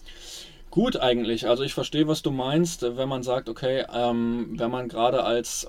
[0.70, 1.48] Gut eigentlich.
[1.48, 5.68] Also ich verstehe, was du meinst, wenn man sagt, okay, ähm, wenn man gerade als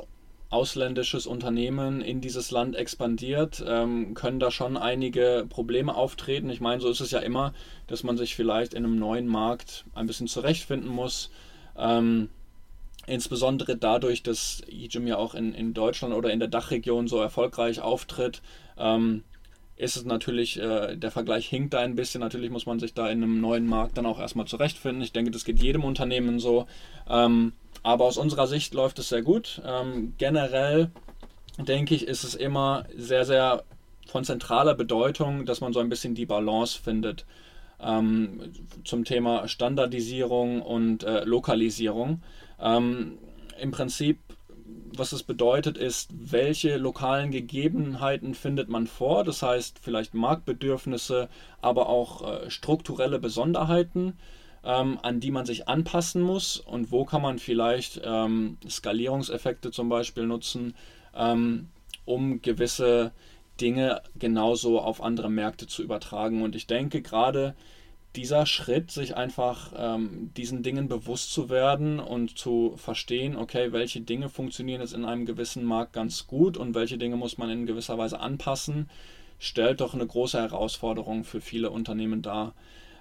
[0.54, 6.48] ausländisches Unternehmen in dieses Land expandiert, ähm, können da schon einige Probleme auftreten.
[6.48, 7.52] Ich meine, so ist es ja immer,
[7.88, 11.30] dass man sich vielleicht in einem neuen Markt ein bisschen zurechtfinden muss.
[11.76, 12.28] Ähm,
[13.08, 17.80] insbesondere dadurch, dass eGym ja auch in, in Deutschland oder in der Dachregion so erfolgreich
[17.80, 18.40] auftritt,
[18.78, 19.24] ähm,
[19.76, 22.20] ist es natürlich, äh, der Vergleich hinkt da ein bisschen.
[22.20, 25.02] Natürlich muss man sich da in einem neuen Markt dann auch erstmal zurechtfinden.
[25.02, 26.66] Ich denke, das geht jedem Unternehmen so.
[27.10, 29.62] Ähm, aber aus unserer Sicht läuft es sehr gut.
[29.64, 30.90] Ähm, generell
[31.58, 33.62] denke ich, ist es immer sehr, sehr
[34.08, 37.24] von zentraler Bedeutung, dass man so ein bisschen die Balance findet
[37.80, 42.22] ähm, zum Thema Standardisierung und äh, Lokalisierung.
[42.60, 43.18] Ähm,
[43.60, 44.18] Im Prinzip
[44.96, 49.24] was es bedeutet, ist, welche lokalen Gegebenheiten findet man vor.
[49.24, 51.28] Das heißt, vielleicht Marktbedürfnisse,
[51.60, 54.16] aber auch äh, strukturelle Besonderheiten
[54.64, 59.88] ähm, an die man sich anpassen muss und wo kann man vielleicht ähm, Skalierungseffekte zum
[59.88, 60.74] Beispiel nutzen,
[61.14, 61.68] ähm,
[62.04, 63.12] um gewisse
[63.60, 66.42] Dinge genauso auf andere Märkte zu übertragen.
[66.42, 67.54] Und ich denke gerade
[68.16, 74.00] dieser Schritt, sich einfach ähm, diesen Dingen bewusst zu werden und zu verstehen, okay, welche
[74.00, 77.66] Dinge funktionieren jetzt in einem gewissen Markt ganz gut und welche Dinge muss man in
[77.66, 78.88] gewisser Weise anpassen,
[79.38, 82.54] stellt doch eine große Herausforderung für viele Unternehmen dar.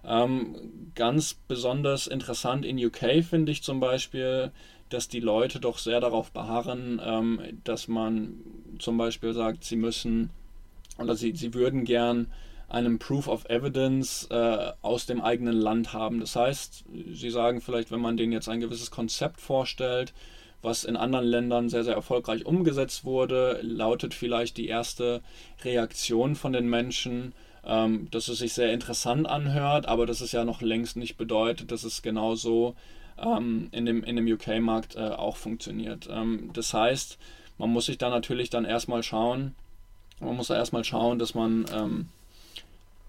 [0.05, 4.51] Ähm, ganz besonders interessant in UK finde ich zum Beispiel,
[4.89, 8.35] dass die Leute doch sehr darauf beharren, ähm, dass man
[8.79, 10.29] zum Beispiel sagt, sie müssen
[10.99, 12.27] oder sie, sie würden gern
[12.69, 16.19] einen Proof of Evidence äh, aus dem eigenen Land haben.
[16.19, 20.13] Das heißt, sie sagen vielleicht, wenn man denen jetzt ein gewisses Konzept vorstellt,
[20.61, 25.21] was in anderen Ländern sehr, sehr erfolgreich umgesetzt wurde, lautet vielleicht die erste
[25.63, 27.33] Reaktion von den Menschen,
[27.65, 31.71] ähm, dass es sich sehr interessant anhört, aber dass es ja noch längst nicht bedeutet,
[31.71, 32.75] dass es genauso
[33.17, 36.07] ähm, in dem, in dem UK-Markt äh, auch funktioniert.
[36.11, 37.17] Ähm, das heißt,
[37.57, 39.55] man muss sich da natürlich dann erstmal schauen,
[40.19, 42.09] man muss da erstmal schauen, dass man ähm,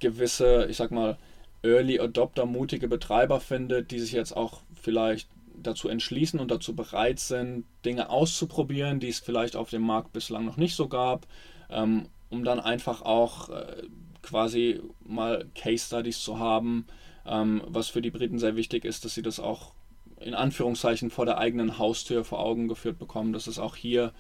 [0.01, 1.17] gewisse, ich sag mal,
[1.63, 5.29] Early Adopter, mutige Betreiber findet, die sich jetzt auch vielleicht
[5.63, 10.45] dazu entschließen und dazu bereit sind, Dinge auszuprobieren, die es vielleicht auf dem Markt bislang
[10.45, 11.27] noch nicht so gab,
[11.71, 13.83] ähm, um dann einfach auch äh,
[14.25, 16.87] quasi mal Case Studies zu haben,
[17.27, 19.73] ähm, was für die Briten sehr wichtig ist, dass sie das auch
[20.21, 24.13] in Anführungszeichen vor der eigenen Haustür vor Augen geführt bekommen, dass es auch hier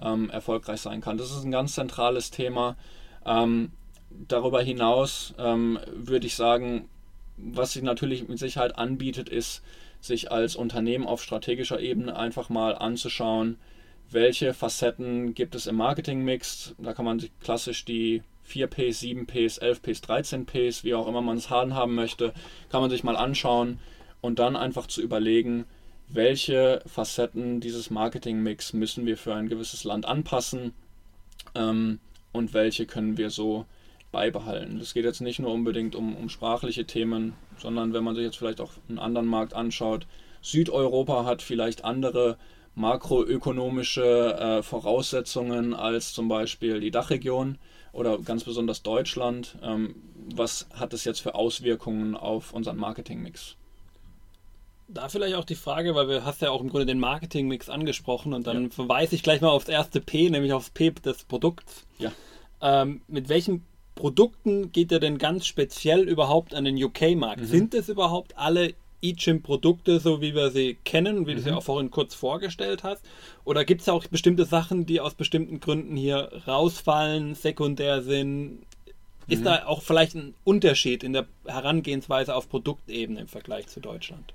[0.00, 1.18] ähm, erfolgreich sein kann.
[1.18, 2.76] Das ist ein ganz zentrales Thema.
[3.26, 3.72] Ähm,
[4.28, 6.88] darüber hinaus ähm, würde ich sagen,
[7.36, 9.62] was sich natürlich mit Sicherheit anbietet, ist,
[10.00, 13.58] sich als Unternehmen auf strategischer Ebene einfach mal anzuschauen,
[14.10, 16.74] welche Facetten gibt es im Marketingmix.
[16.78, 21.50] Da kann man sich klassisch die 4Ps, 7Ps, 11Ps, 13Ps, wie auch immer man es
[21.50, 22.32] haben möchte,
[22.70, 23.78] kann man sich mal anschauen
[24.20, 25.64] und dann einfach zu überlegen,
[26.08, 30.72] welche Facetten dieses Marketingmix müssen wir für ein gewisses Land anpassen
[31.54, 32.00] ähm,
[32.32, 33.66] und welche können wir so
[34.12, 34.78] beibehalten.
[34.78, 38.38] Das geht jetzt nicht nur unbedingt um, um sprachliche Themen, sondern wenn man sich jetzt
[38.38, 40.06] vielleicht auch einen anderen Markt anschaut,
[40.42, 42.36] Südeuropa hat vielleicht andere
[42.74, 47.58] makroökonomische äh, Voraussetzungen als zum Beispiel die Dachregion
[47.92, 49.56] oder ganz besonders Deutschland.
[49.62, 49.96] Ähm,
[50.34, 53.56] was hat es jetzt für Auswirkungen auf unseren Marketingmix?
[54.88, 58.32] Da vielleicht auch die Frage, weil wir hast ja auch im Grunde den Marketingmix angesprochen
[58.32, 58.70] und dann ja.
[58.70, 61.86] verweise ich gleich mal aufs erste P, nämlich aufs P des Produkts.
[61.98, 62.12] Ja.
[62.60, 67.42] Ähm, mit welchen Produkten geht ihr denn ganz speziell überhaupt an den UK-Markt?
[67.42, 67.46] Mhm.
[67.46, 71.36] Sind es überhaupt alle eChim-Produkte, so wie wir sie kennen, wie mhm.
[71.36, 73.04] du sie auch vorhin kurz vorgestellt hast?
[73.44, 78.62] Oder gibt es auch bestimmte Sachen, die aus bestimmten Gründen hier rausfallen, sekundär sind?
[79.28, 79.44] Ist mhm.
[79.44, 84.34] da auch vielleicht ein Unterschied in der Herangehensweise auf Produktebene im Vergleich zu Deutschland?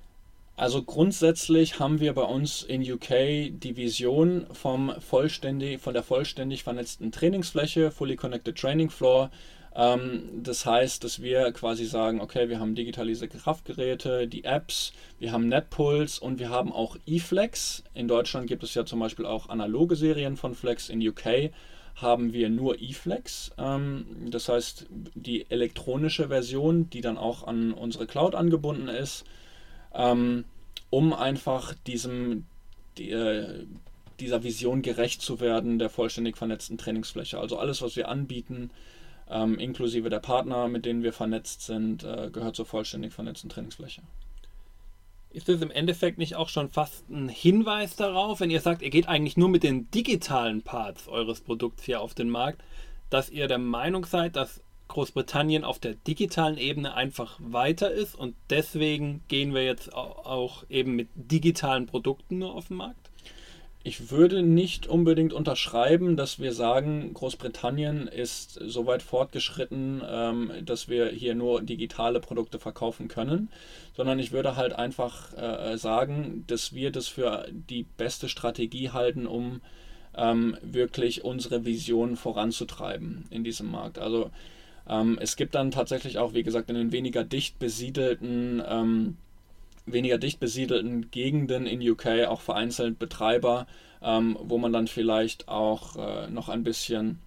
[0.58, 6.63] Also grundsätzlich haben wir bei uns in UK die Vision vom vollständig, von der vollständig
[6.63, 9.32] vernetzten Trainingsfläche, Fully Connected Training Floor.
[9.75, 15.31] Ähm, das heißt, dass wir quasi sagen, okay, wir haben digitalisierte Kraftgeräte, die Apps, wir
[15.31, 17.83] haben NetPulse und wir haben auch eFlex.
[17.93, 20.89] In Deutschland gibt es ja zum Beispiel auch analoge Serien von Flex.
[20.89, 21.51] In UK
[21.95, 23.51] haben wir nur eFlex.
[23.57, 29.25] Ähm, das heißt, die elektronische Version, die dann auch an unsere Cloud angebunden ist
[29.95, 30.45] ähm,
[30.89, 32.45] um einfach diesem,
[32.97, 33.65] die, äh,
[34.19, 37.39] dieser Vision gerecht zu werden, der vollständig vernetzten Trainingsfläche.
[37.39, 38.69] Also alles, was wir anbieten,
[39.29, 44.01] ähm, inklusive der Partner, mit denen wir vernetzt sind, äh, gehört zur vollständig vernetzten Trainingsfläche.
[45.31, 48.89] Ist das im Endeffekt nicht auch schon fast ein Hinweis darauf, wenn ihr sagt, ihr
[48.89, 52.63] geht eigentlich nur mit den digitalen Parts eures Produkts hier auf den Markt,
[53.09, 58.35] dass ihr der Meinung seid, dass Großbritannien auf der digitalen Ebene einfach weiter ist und
[58.49, 63.05] deswegen gehen wir jetzt auch eben mit digitalen Produkten nur auf den Markt?
[63.88, 70.89] Ich würde nicht unbedingt unterschreiben, dass wir sagen, Großbritannien ist so weit fortgeschritten, ähm, dass
[70.89, 73.50] wir hier nur digitale Produkte verkaufen können,
[73.95, 79.28] sondern ich würde halt einfach äh, sagen, dass wir das für die beste Strategie halten,
[79.28, 79.62] um
[80.17, 84.00] ähm, wirklich unsere Vision voranzutreiben in diesem Markt.
[84.00, 84.32] Also
[84.89, 89.17] ähm, es gibt dann tatsächlich auch, wie gesagt, in den weniger dicht besiedelten, ähm,
[89.86, 93.67] weniger dicht besiedelten Gegenden in UK auch vereinzelt Betreiber,
[94.02, 97.19] ähm, wo man dann vielleicht auch äh, noch ein bisschen,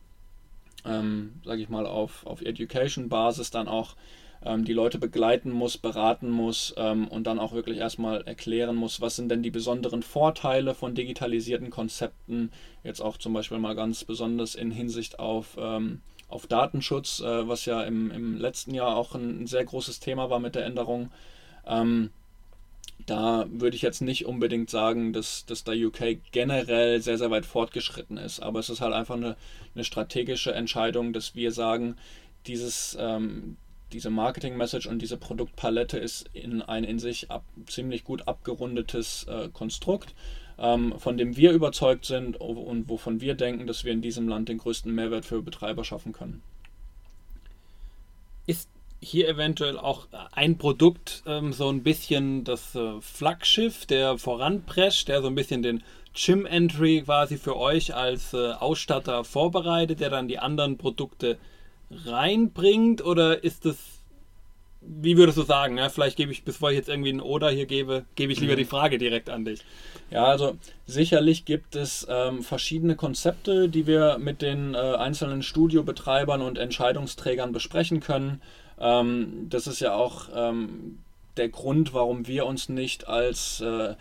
[0.85, 3.97] ähm, sage ich mal, auf, auf Education-Basis dann auch
[4.44, 9.01] ähm, die Leute begleiten muss, beraten muss ähm, und dann auch wirklich erstmal erklären muss,
[9.01, 12.51] was sind denn die besonderen Vorteile von digitalisierten Konzepten,
[12.85, 17.64] jetzt auch zum Beispiel mal ganz besonders in Hinsicht auf ähm, auf Datenschutz, äh, was
[17.64, 21.11] ja im, im letzten Jahr auch ein, ein, sehr großes Thema war mit der Änderung.
[21.66, 22.11] Ähm,
[23.06, 27.46] da würde ich jetzt nicht unbedingt sagen, dass, dass der UK generell sehr, sehr weit
[27.46, 28.40] fortgeschritten ist.
[28.40, 29.37] Aber es ist halt einfach eine,
[29.74, 31.96] eine strategische Entscheidung, dass wir sagen,
[32.46, 33.56] dieses, ähm,
[33.92, 39.48] diese Marketing-Message und diese Produktpalette ist in ein in sich ab, ziemlich gut abgerundetes äh,
[39.48, 40.14] Konstrukt
[40.58, 44.48] ähm, von dem wir überzeugt sind und wovon wir denken, dass wir in diesem Land
[44.48, 46.42] den größten Mehrwert für Betreiber schaffen können.
[49.00, 55.22] Hier eventuell auch ein Produkt ähm, so ein bisschen das äh, Flaggschiff, der voranprescht, der
[55.22, 55.82] so ein bisschen den
[56.14, 61.38] Gym Entry quasi für euch als äh, Ausstatter vorbereitet, der dann die anderen Produkte
[61.90, 63.04] reinbringt?
[63.04, 63.98] Oder ist es
[64.80, 65.76] wie würdest du sagen?
[65.76, 68.52] Ja, vielleicht gebe ich, bevor ich jetzt irgendwie ein Oder hier gebe, gebe ich lieber
[68.52, 68.58] mhm.
[68.58, 69.61] die Frage direkt an dich.
[70.11, 70.56] Ja, also
[70.87, 77.52] sicherlich gibt es ähm, verschiedene Konzepte, die wir mit den äh, einzelnen Studiobetreibern und Entscheidungsträgern
[77.52, 78.40] besprechen können.
[78.81, 80.99] Ähm, das ist ja auch ähm,
[81.37, 83.95] der Grund, warum wir uns nicht als äh,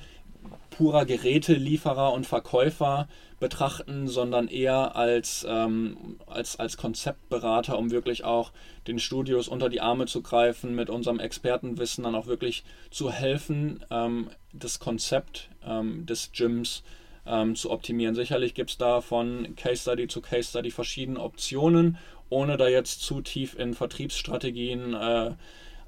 [0.70, 3.08] purer Gerätelieferer und Verkäufer
[3.40, 8.52] betrachten, sondern eher als, ähm, als, als Konzeptberater, um wirklich auch
[8.88, 13.84] den Studios unter die Arme zu greifen, mit unserem Expertenwissen dann auch wirklich zu helfen,
[13.92, 16.84] ähm, das Konzept ähm, des Gyms
[17.28, 18.16] ähm, zu optimieren.
[18.16, 21.98] Sicherlich gibt es da von Case Study zu Case Study verschiedene Optionen,
[22.30, 25.32] ohne da jetzt zu tief in Vertriebsstrategien äh,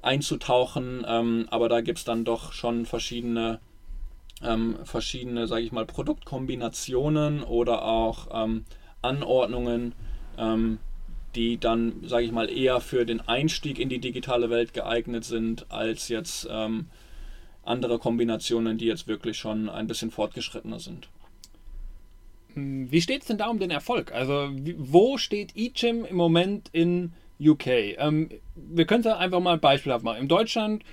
[0.02, 3.60] einzutauchen, ähm, aber da gibt es dann doch schon verschiedene
[4.42, 8.64] ähm, verschiedene, sage ich mal, Produktkombinationen oder auch ähm,
[9.02, 9.94] Anordnungen,
[10.38, 10.78] ähm,
[11.34, 15.66] die dann, sage ich mal, eher für den Einstieg in die digitale Welt geeignet sind,
[15.68, 16.86] als jetzt ähm,
[17.64, 21.08] andere Kombinationen, die jetzt wirklich schon ein bisschen fortgeschrittener sind.
[22.54, 24.12] Wie steht es denn da um den Erfolg?
[24.12, 27.66] Also, wo steht eChim im Moment in UK?
[27.98, 30.20] Ähm, wir können es einfach mal beispielhaft machen.
[30.20, 30.84] In Deutschland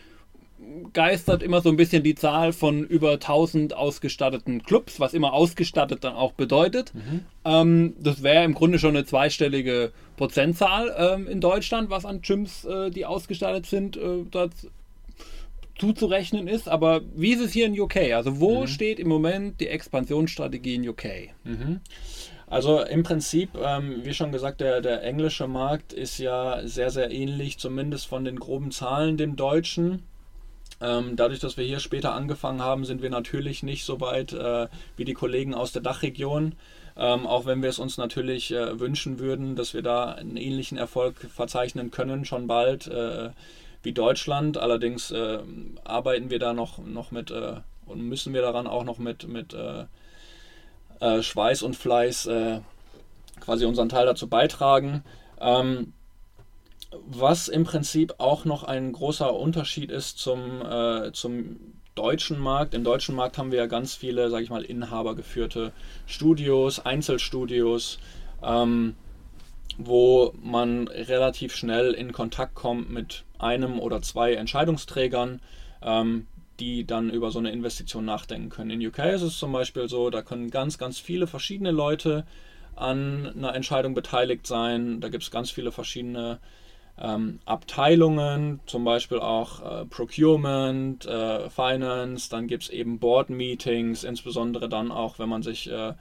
[0.94, 6.04] geistert immer so ein bisschen die Zahl von über 1000 ausgestatteten Clubs, was immer ausgestattet
[6.04, 6.94] dann auch bedeutet.
[6.96, 7.26] Mhm.
[7.46, 12.66] Ähm, das wäre im Grunde schon eine zweistellige Prozentzahl ähm, in Deutschland, was an Gyms,
[12.66, 14.24] äh, die ausgestattet sind, äh,
[15.80, 16.68] zuzurechnen ist.
[16.68, 18.14] Aber wie ist es hier in UK?
[18.14, 18.68] Also wo mhm.
[18.68, 21.06] steht im Moment die Expansionsstrategie in UK?
[21.44, 21.82] Mhm.
[22.48, 27.12] Also im Prinzip, ähm, wie schon gesagt, der, der englische Markt ist ja sehr, sehr
[27.12, 30.04] ähnlich, zumindest von den groben Zahlen dem deutschen.
[30.80, 34.68] Ähm, dadurch, dass wir hier später angefangen haben, sind wir natürlich nicht so weit äh,
[34.96, 36.54] wie die Kollegen aus der Dachregion.
[36.96, 40.78] Ähm, auch wenn wir es uns natürlich äh, wünschen würden, dass wir da einen ähnlichen
[40.78, 43.30] Erfolg verzeichnen können, schon bald äh,
[43.84, 44.58] wie Deutschland.
[44.58, 45.40] Allerdings äh,
[45.84, 49.54] arbeiten wir da noch, noch mit äh, und müssen wir daran auch noch mit, mit
[49.54, 49.86] äh,
[51.22, 52.28] Schweiß und Fleiß
[53.40, 55.04] quasi unseren Teil dazu beitragen.
[55.40, 55.94] Ähm,
[57.06, 61.58] was im Prinzip auch noch ein großer Unterschied ist zum, äh, zum
[61.96, 62.74] deutschen Markt.
[62.74, 65.74] Im deutschen Markt haben wir ja ganz viele, sage ich mal, inhabergeführte
[66.06, 68.00] Studios, Einzelstudios,
[68.44, 68.96] ähm,
[69.78, 75.42] wo man relativ schnell in Kontakt kommt mit einem oder zwei Entscheidungsträgern,
[75.82, 76.28] ähm,
[76.60, 78.72] die dann über so eine Investition nachdenken können.
[78.72, 82.26] In UK ist es zum Beispiel so, da können ganz, ganz viele verschiedene Leute
[82.76, 85.00] an einer Entscheidung beteiligt sein.
[85.00, 86.40] Da gibt es ganz viele verschiedene
[87.00, 94.68] ähm, Abteilungen, zum Beispiel auch äh, Procurement, äh, Finance, dann gibt es eben Board-Meetings, insbesondere
[94.68, 95.94] dann auch, wenn man sich äh,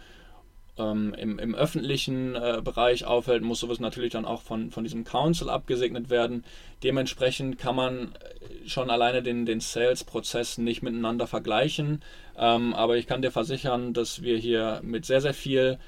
[0.78, 5.04] ähm, im, im, öffentlichen äh, Bereich aufhält, muss sowas natürlich dann auch von, von diesem
[5.04, 6.44] Council abgesegnet werden.
[6.82, 12.02] Dementsprechend kann man äh, schon alleine den, den Sales-Prozess nicht miteinander vergleichen,
[12.38, 15.78] ähm, aber ich kann dir versichern, dass wir hier mit sehr, sehr viel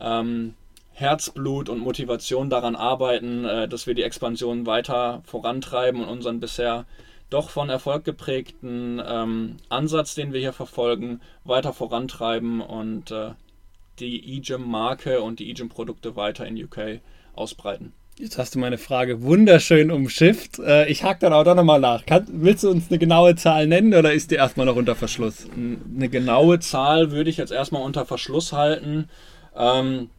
[0.00, 0.54] ähm,
[0.92, 6.86] Herzblut und Motivation daran arbeiten, äh, dass wir die Expansion weiter vorantreiben und unseren bisher
[7.30, 13.32] doch von Erfolg geprägten ähm, Ansatz, den wir hier verfolgen, weiter vorantreiben und äh,
[14.00, 17.00] die EGIM-Marke und die EGIM-Produkte weiter in UK
[17.34, 17.92] ausbreiten.
[18.18, 20.58] Jetzt hast du meine Frage wunderschön umschifft.
[20.58, 22.04] Äh, ich hake dann auch da nochmal nach.
[22.04, 25.46] Kann, willst du uns eine genaue Zahl nennen oder ist die erstmal noch unter Verschluss?
[25.54, 29.08] Eine genaue Zahl würde ich jetzt erstmal unter Verschluss halten.
[29.56, 30.10] Ähm,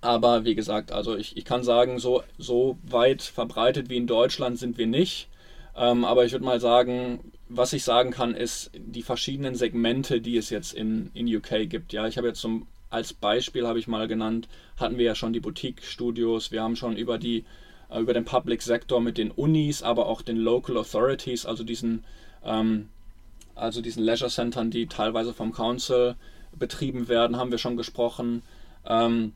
[0.00, 4.58] aber wie gesagt, also ich, ich kann sagen, so, so weit verbreitet wie in Deutschland
[4.58, 5.28] sind wir nicht.
[5.76, 10.36] Ähm, aber ich würde mal sagen, was ich sagen kann, ist die verschiedenen Segmente, die
[10.36, 11.92] es jetzt in, in UK gibt.
[11.92, 15.32] Ja, ich habe jetzt zum, als Beispiel habe ich mal genannt, hatten wir ja schon
[15.32, 17.44] die Boutique-Studios, wir haben schon über die
[17.90, 22.04] äh, über den Public Sector mit den Unis, aber auch den Local Authorities, also diesen
[22.44, 22.88] ähm,
[23.54, 26.16] also diesen Leisure Centern, die teilweise vom Council
[26.58, 28.42] betrieben werden, haben wir schon gesprochen.
[28.86, 29.32] Ähm,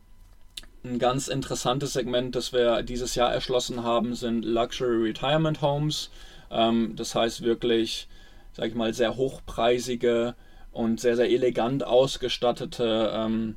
[0.85, 6.11] ein ganz interessantes Segment, das wir dieses Jahr erschlossen haben, sind Luxury Retirement Homes.
[6.51, 8.09] Ähm, das heißt wirklich,
[8.53, 10.35] sag ich mal, sehr hochpreisige
[10.77, 13.57] und sehr, sehr elegant ausgestattete, ähm,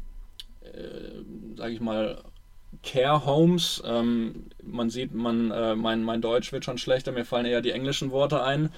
[0.62, 2.24] äh, sag ich mal,
[2.82, 3.84] Care Homes.
[3.86, 7.72] Ähm, man sieht, man, äh, mein, mein Deutsch wird schon schlechter, mir fallen eher die
[7.72, 8.70] englischen Worte ein.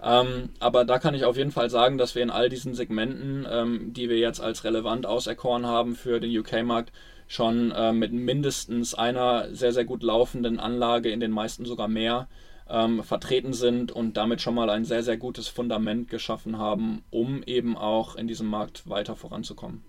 [0.00, 3.44] Ähm, aber da kann ich auf jeden Fall sagen, dass wir in all diesen Segmenten,
[3.50, 6.92] ähm, die wir jetzt als relevant auserkoren haben für den UK-Markt,
[7.26, 12.28] schon äh, mit mindestens einer sehr, sehr gut laufenden Anlage, in den meisten sogar mehr,
[12.70, 17.42] ähm, vertreten sind und damit schon mal ein sehr, sehr gutes Fundament geschaffen haben, um
[17.44, 19.82] eben auch in diesem Markt weiter voranzukommen.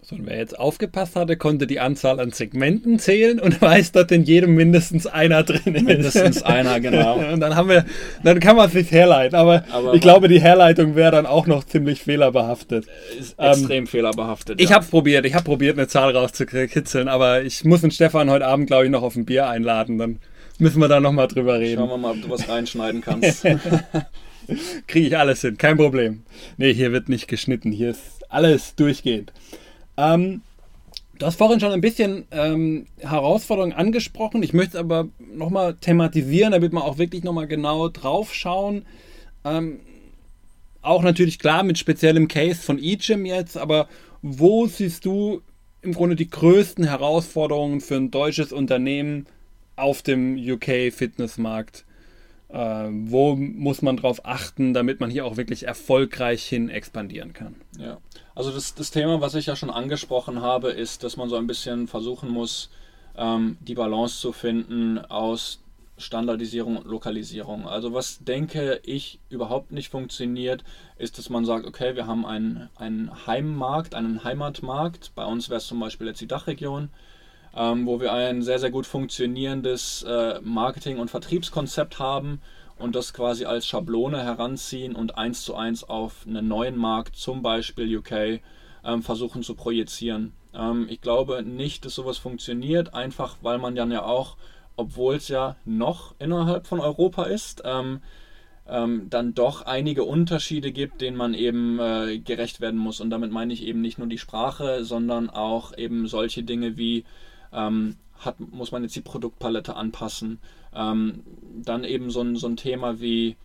[0.00, 4.10] So, und wer jetzt aufgepasst hatte, konnte die Anzahl an Segmenten zählen und weiß, dass
[4.12, 5.84] in jedem mindestens einer drin ist.
[5.84, 7.16] Mindestens einer, genau.
[7.32, 7.84] und dann haben wir,
[8.22, 9.36] dann kann man es sich herleiten.
[9.36, 12.86] Aber, Aber ich glaube, die Herleitung wäre dann auch noch ziemlich fehlerbehaftet.
[13.38, 14.60] Ähm, extrem fehlerbehaftet.
[14.60, 14.76] Ich ja.
[14.76, 18.46] habe es probiert, ich habe probiert, eine Zahl rauszukitzeln, aber ich muss den Stefan heute
[18.46, 19.98] Abend, glaube ich, noch auf ein Bier einladen.
[19.98, 20.20] Dann
[20.58, 21.78] müssen wir da nochmal drüber reden.
[21.78, 23.42] Schauen wir mal, ob du was reinschneiden kannst.
[24.86, 26.22] Kriege ich alles hin, kein Problem.
[26.56, 29.32] Nee, hier wird nicht geschnitten, hier ist alles durchgehend.
[29.96, 30.42] Ähm,
[31.18, 34.42] du hast vorhin schon ein bisschen ähm, Herausforderungen angesprochen.
[34.42, 38.86] Ich möchte es aber nochmal thematisieren, damit wir auch wirklich nochmal genau drauf schauen.
[39.44, 39.80] Ähm,
[40.80, 43.88] auch natürlich klar mit speziellem Case von eGym jetzt, aber
[44.22, 45.42] wo siehst du
[45.82, 49.26] im Grunde die größten Herausforderungen für ein deutsches Unternehmen
[49.78, 51.84] auf dem UK-Fitnessmarkt?
[52.48, 57.56] Äh, wo muss man drauf achten, damit man hier auch wirklich erfolgreich hin expandieren kann?
[57.78, 57.98] Ja,
[58.34, 61.46] also das, das Thema, was ich ja schon angesprochen habe, ist, dass man so ein
[61.46, 62.70] bisschen versuchen muss,
[63.16, 65.60] ähm, die Balance zu finden aus
[65.98, 67.68] Standardisierung und Lokalisierung.
[67.68, 70.64] Also was denke ich überhaupt nicht funktioniert,
[70.96, 75.12] ist, dass man sagt, okay, wir haben einen, einen Heimmarkt, einen Heimatmarkt.
[75.14, 76.90] Bei uns wäre es zum Beispiel jetzt die Dachregion
[77.58, 82.40] ähm, wo wir ein sehr, sehr gut funktionierendes äh, Marketing- und Vertriebskonzept haben
[82.78, 87.42] und das quasi als Schablone heranziehen und eins zu eins auf einen neuen Markt, zum
[87.42, 88.40] Beispiel UK,
[88.84, 90.34] ähm, versuchen zu projizieren.
[90.54, 94.36] Ähm, ich glaube nicht, dass sowas funktioniert, einfach weil man dann ja auch,
[94.76, 98.02] obwohl es ja noch innerhalb von Europa ist, ähm,
[98.68, 103.00] ähm, dann doch einige Unterschiede gibt, denen man eben äh, gerecht werden muss.
[103.00, 107.04] Und damit meine ich eben nicht nur die Sprache, sondern auch eben solche Dinge wie
[107.52, 110.38] ähm, hat, muss man jetzt die Produktpalette anpassen.
[110.74, 111.22] Ähm,
[111.62, 113.36] dann eben so ein, so ein Thema wie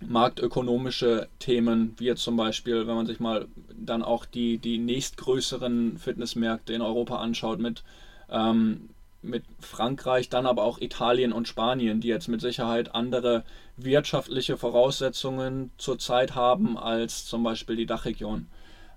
[0.00, 5.98] marktökonomische Themen, wie jetzt zum Beispiel, wenn man sich mal dann auch die, die nächstgrößeren
[5.98, 7.82] Fitnessmärkte in Europa anschaut mit,
[8.30, 8.90] ähm,
[9.22, 13.44] mit Frankreich, dann aber auch Italien und Spanien, die jetzt mit Sicherheit andere
[13.76, 18.46] wirtschaftliche Voraussetzungen zurzeit haben als zum Beispiel die Dachregion.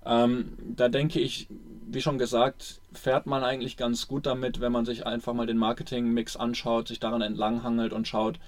[0.04, 1.48] Ähm, da denke ich,
[1.86, 5.58] wie schon gesagt, fährt man eigentlich ganz gut damit, wenn man sich einfach mal den
[5.58, 8.38] Marketing-Mix anschaut, sich daran entlanghangelt und schaut,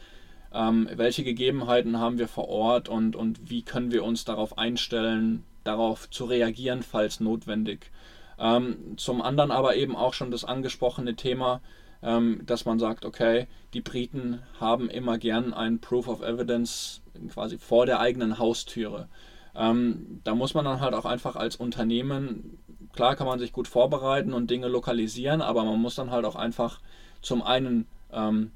[0.52, 5.44] ähm, welche Gegebenheiten haben wir vor Ort und, und wie können wir uns darauf einstellen,
[5.64, 7.90] darauf zu reagieren, falls notwendig.
[8.38, 11.60] Ähm, zum anderen aber eben auch schon das angesprochene Thema,
[12.02, 17.58] ähm, dass man sagt, okay, die Briten haben immer gern ein Proof of Evidence quasi
[17.58, 19.08] vor der eigenen Haustüre.
[19.56, 22.58] Ähm, da muss man dann halt auch einfach als Unternehmen,
[22.92, 26.36] klar kann man sich gut vorbereiten und Dinge lokalisieren, aber man muss dann halt auch
[26.36, 26.80] einfach
[27.22, 28.50] zum einen ähm,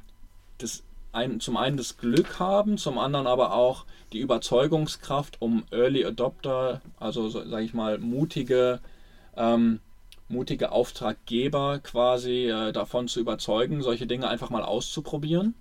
[0.59, 0.83] das
[1.13, 6.81] ein, zum einen das Glück haben, zum anderen aber auch die Überzeugungskraft, um Early Adopter,
[7.01, 8.81] also so, sage ich mal mutige,
[9.37, 9.81] ähm,
[10.29, 15.55] mutige Auftraggeber quasi äh, davon zu überzeugen, solche Dinge einfach mal auszuprobieren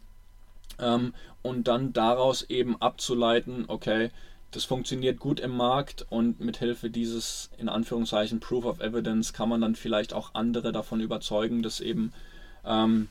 [0.79, 4.11] ähm, und dann daraus eben abzuleiten, okay,
[4.51, 9.49] das funktioniert gut im Markt und mit Hilfe dieses in Anführungszeichen Proof of Evidence kann
[9.49, 12.13] man dann vielleicht auch andere davon überzeugen, dass eben
[12.65, 13.09] ähm,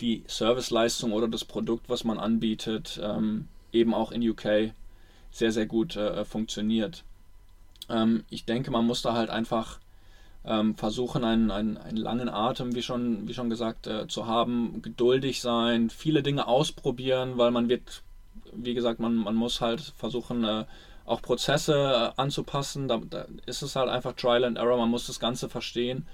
[0.00, 4.72] die Serviceleistung oder das Produkt, was man anbietet, ähm, eben auch in UK
[5.30, 7.04] sehr, sehr gut äh, funktioniert.
[7.88, 9.78] Ähm, ich denke, man muss da halt einfach
[10.44, 14.80] ähm, versuchen, einen, einen, einen, langen Atem, wie schon, wie schon gesagt, äh, zu haben,
[14.80, 18.02] geduldig sein, viele Dinge ausprobieren, weil man wird,
[18.56, 20.64] wie gesagt, man, man muss halt versuchen, äh,
[21.04, 21.74] auch Prozesse
[22.16, 22.88] äh, anzupassen.
[22.88, 26.06] Da, da ist es halt einfach Trial and Error, man muss das Ganze verstehen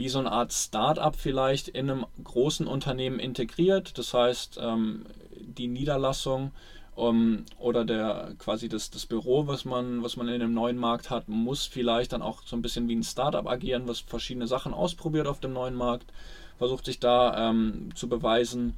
[0.00, 3.98] wie so eine Art Start-up vielleicht in einem großen Unternehmen integriert.
[3.98, 5.04] Das heißt, ähm,
[5.36, 6.52] die Niederlassung
[6.94, 11.10] um, oder der quasi das, das Büro, was man, was man in einem neuen Markt
[11.10, 14.72] hat, muss vielleicht dann auch so ein bisschen wie ein Startup agieren, was verschiedene Sachen
[14.72, 16.12] ausprobiert auf dem neuen Markt,
[16.56, 18.74] versucht sich da ähm, zu beweisen.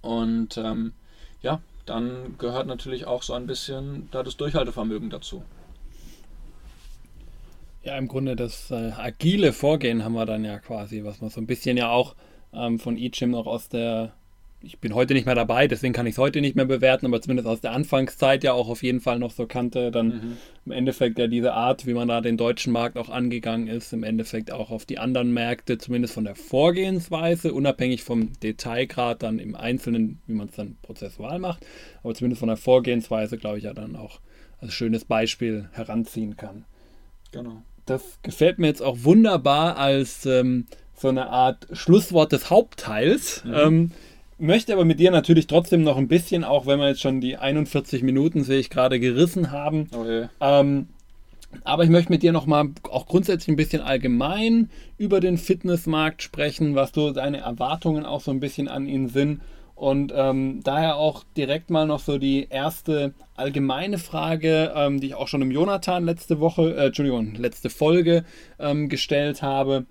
[0.00, 0.92] Und ähm,
[1.42, 5.42] ja, dann gehört natürlich auch so ein bisschen da das Durchhaltevermögen dazu.
[7.82, 11.40] Ja, im Grunde das äh, agile Vorgehen haben wir dann ja quasi, was man so
[11.40, 12.16] ein bisschen ja auch
[12.52, 14.12] ähm, von eChim noch aus der,
[14.60, 17.20] ich bin heute nicht mehr dabei, deswegen kann ich es heute nicht mehr bewerten, aber
[17.20, 20.36] zumindest aus der Anfangszeit ja auch auf jeden Fall noch so kannte, dann mhm.
[20.66, 24.02] im Endeffekt ja diese Art, wie man da den deutschen Markt auch angegangen ist, im
[24.02, 29.54] Endeffekt auch auf die anderen Märkte, zumindest von der Vorgehensweise, unabhängig vom Detailgrad dann im
[29.54, 31.64] Einzelnen, wie man es dann prozessual macht,
[32.02, 34.20] aber zumindest von der Vorgehensweise, glaube ich, ja dann auch
[34.58, 36.64] als schönes Beispiel heranziehen kann.
[37.30, 43.44] Genau das gefällt mir jetzt auch wunderbar als ähm, so eine Art Schlusswort des Hauptteils.
[43.44, 43.54] Mhm.
[43.54, 43.92] Ähm,
[44.38, 47.36] möchte aber mit dir natürlich trotzdem noch ein bisschen, auch wenn wir jetzt schon die
[47.36, 49.88] 41 Minuten, sehe ich gerade, gerissen haben.
[49.92, 50.28] Okay.
[50.40, 50.88] Ähm,
[51.64, 56.22] aber ich möchte mit dir noch mal auch grundsätzlich ein bisschen allgemein über den Fitnessmarkt
[56.22, 59.40] sprechen, was so deine Erwartungen auch so ein bisschen an ihn sind
[59.76, 65.14] und ähm, daher auch direkt mal noch so die erste allgemeine Frage, ähm, die ich
[65.14, 68.24] auch schon im Jonathan letzte Woche, äh, Entschuldigung, letzte Folge
[68.58, 69.84] ähm, gestellt habe.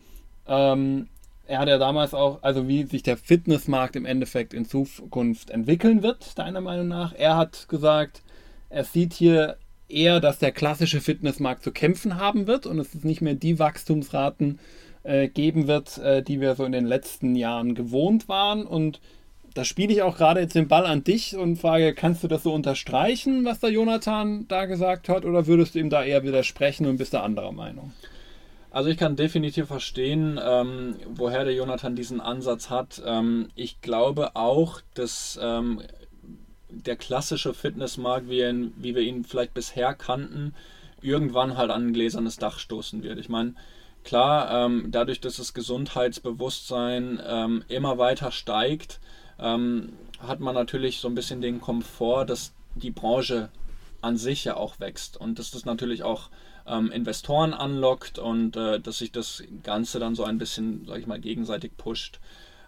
[0.47, 1.07] Ähm,
[1.47, 6.03] er hat ja damals auch, also wie sich der Fitnessmarkt im Endeffekt in Zukunft entwickeln
[6.03, 7.13] wird, deiner Meinung nach.
[7.15, 8.23] Er hat gesagt,
[8.69, 13.21] er sieht hier eher, dass der klassische Fitnessmarkt zu kämpfen haben wird und es nicht
[13.21, 14.59] mehr die Wachstumsraten
[15.03, 18.99] äh, geben wird, äh, die wir so in den letzten Jahren gewohnt waren und
[19.53, 22.43] da spiele ich auch gerade jetzt den Ball an dich und frage, kannst du das
[22.43, 26.85] so unterstreichen, was der Jonathan da gesagt hat, oder würdest du ihm da eher widersprechen
[26.85, 27.93] und bist da anderer Meinung?
[28.75, 33.01] Also ich kann definitiv verstehen, ähm, woher der Jonathan diesen Ansatz hat.
[33.05, 35.81] Ähm, ich glaube auch, dass ähm,
[36.67, 40.53] der klassische Fitnessmarkt, wie, ihn, wie wir ihn vielleicht bisher kannten,
[41.01, 43.17] irgendwann halt an ein gläsernes Dach stoßen wird.
[43.17, 43.55] Ich meine,
[44.03, 48.99] klar, ähm, dadurch, dass das Gesundheitsbewusstsein ähm, immer weiter steigt,
[49.39, 53.47] ähm, hat man natürlich so ein bisschen den Komfort, dass die Branche
[54.01, 56.29] an sich ja auch wächst und dass das natürlich auch
[56.67, 61.07] ähm, Investoren anlockt und äh, dass sich das Ganze dann so ein bisschen, sag ich
[61.07, 62.19] mal, gegenseitig pusht.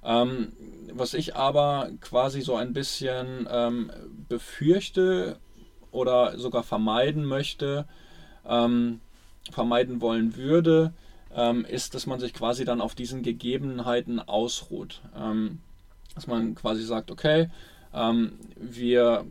[0.03, 0.53] Ähm,
[0.93, 3.91] was ich aber quasi so ein bisschen ähm,
[4.29, 5.37] befürchte
[5.91, 7.85] oder sogar vermeiden möchte,
[8.45, 9.01] ähm,
[9.51, 10.93] vermeiden wollen würde,
[11.35, 15.01] ähm, ist, dass man sich quasi dann auf diesen Gegebenheiten ausruht.
[15.15, 15.59] Ähm,
[16.15, 17.49] dass man quasi sagt, okay,
[18.55, 19.25] wir,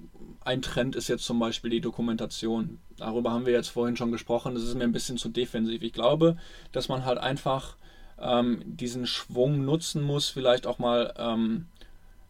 [0.47, 2.79] ein Trend ist jetzt zum Beispiel die Dokumentation.
[2.97, 4.55] Darüber haben wir jetzt vorhin schon gesprochen.
[4.55, 5.83] Das ist mir ein bisschen zu defensiv.
[5.83, 6.37] Ich glaube,
[6.73, 7.77] dass man halt einfach
[8.21, 11.67] ähm, diesen Schwung nutzen muss, vielleicht auch mal ähm,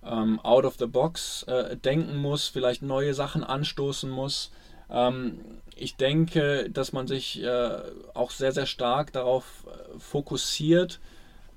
[0.03, 4.51] ähm, out of the box äh, denken muss, vielleicht neue Sachen anstoßen muss.
[4.91, 5.41] Ähm,
[5.75, 7.79] ich denke, dass man sich äh,
[8.14, 11.01] auch sehr, sehr stark darauf äh, fokussiert,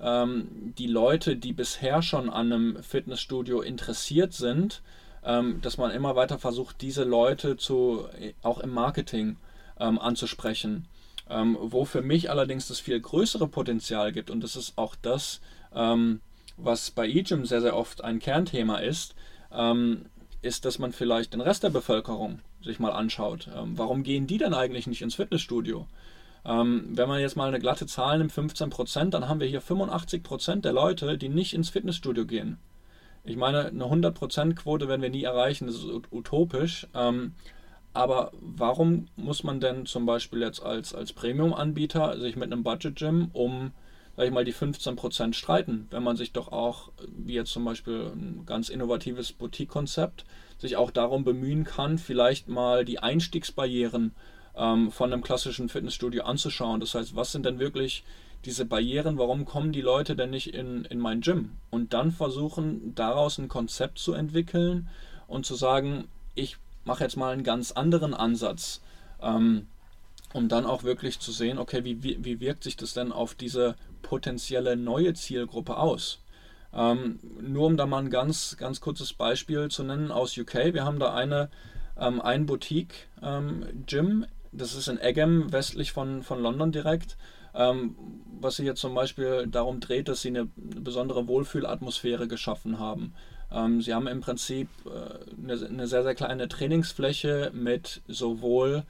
[0.00, 4.82] ähm, die Leute, die bisher schon an einem Fitnessstudio interessiert sind,
[5.24, 8.06] ähm, dass man immer weiter versucht, diese Leute zu,
[8.42, 9.36] auch im Marketing
[9.78, 10.86] ähm, anzusprechen.
[11.28, 15.40] Ähm, wo für mich allerdings das viel größere Potenzial gibt, und das ist auch das,
[15.72, 16.20] ähm,
[16.56, 19.14] was bei eGym sehr, sehr oft ein Kernthema ist,
[19.52, 20.06] ähm,
[20.42, 23.48] ist, dass man vielleicht den Rest der Bevölkerung sich mal anschaut.
[23.56, 25.86] Ähm, warum gehen die denn eigentlich nicht ins Fitnessstudio?
[26.42, 30.72] Wenn man jetzt mal eine glatte Zahl nimmt, 15%, dann haben wir hier 85% der
[30.72, 32.56] Leute, die nicht ins Fitnessstudio gehen.
[33.24, 36.86] Ich meine, eine 100%-Quote werden wir nie erreichen, das ist utopisch.
[36.94, 37.34] Ähm,
[37.92, 43.30] aber warum muss man denn zum Beispiel jetzt als, als Premium-Anbieter sich mit einem Budget-Gym
[43.32, 43.72] um
[44.16, 48.12] sag ich mal, die 15% streiten, wenn man sich doch auch, wie jetzt zum Beispiel
[48.14, 50.26] ein ganz innovatives Boutique-Konzept,
[50.58, 54.14] sich auch darum bemühen kann, vielleicht mal die Einstiegsbarrieren
[54.56, 56.80] ähm, von einem klassischen Fitnessstudio anzuschauen.
[56.80, 58.04] Das heißt, was sind denn wirklich
[58.44, 61.52] diese Barrieren, warum kommen die Leute denn nicht in, in mein Gym?
[61.70, 64.88] Und dann versuchen, daraus ein Konzept zu entwickeln
[65.26, 68.80] und zu sagen, ich mache jetzt mal einen ganz anderen Ansatz.
[69.22, 69.66] Ähm,
[70.32, 73.34] um dann auch wirklich zu sehen, okay, wie, wie, wie wirkt sich das denn auf
[73.34, 76.20] diese potenzielle neue Zielgruppe aus?
[76.72, 80.72] Ähm, nur um da mal ein ganz, ganz kurzes Beispiel zu nennen aus UK.
[80.72, 81.50] Wir haben da eine,
[81.98, 87.16] ähm, ein Boutique-Gym, ähm, das ist in Egham, westlich von, von London direkt,
[87.54, 87.96] ähm,
[88.40, 93.12] was sich jetzt zum Beispiel darum dreht, dass sie eine, besondere Wohlfühlatmosphäre geschaffen haben.
[93.52, 98.84] Ähm, sie haben im Prinzip äh, eine, eine sehr, sehr kleine Trainingsfläche mit sowohl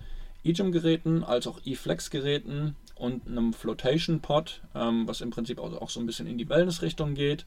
[0.44, 6.06] eGym-Geräten als auch eFlex-Geräten und einem Flotation-Pod, ähm, was im Prinzip auch, auch, so ein
[6.06, 7.46] bisschen in die Wellness-Richtung geht.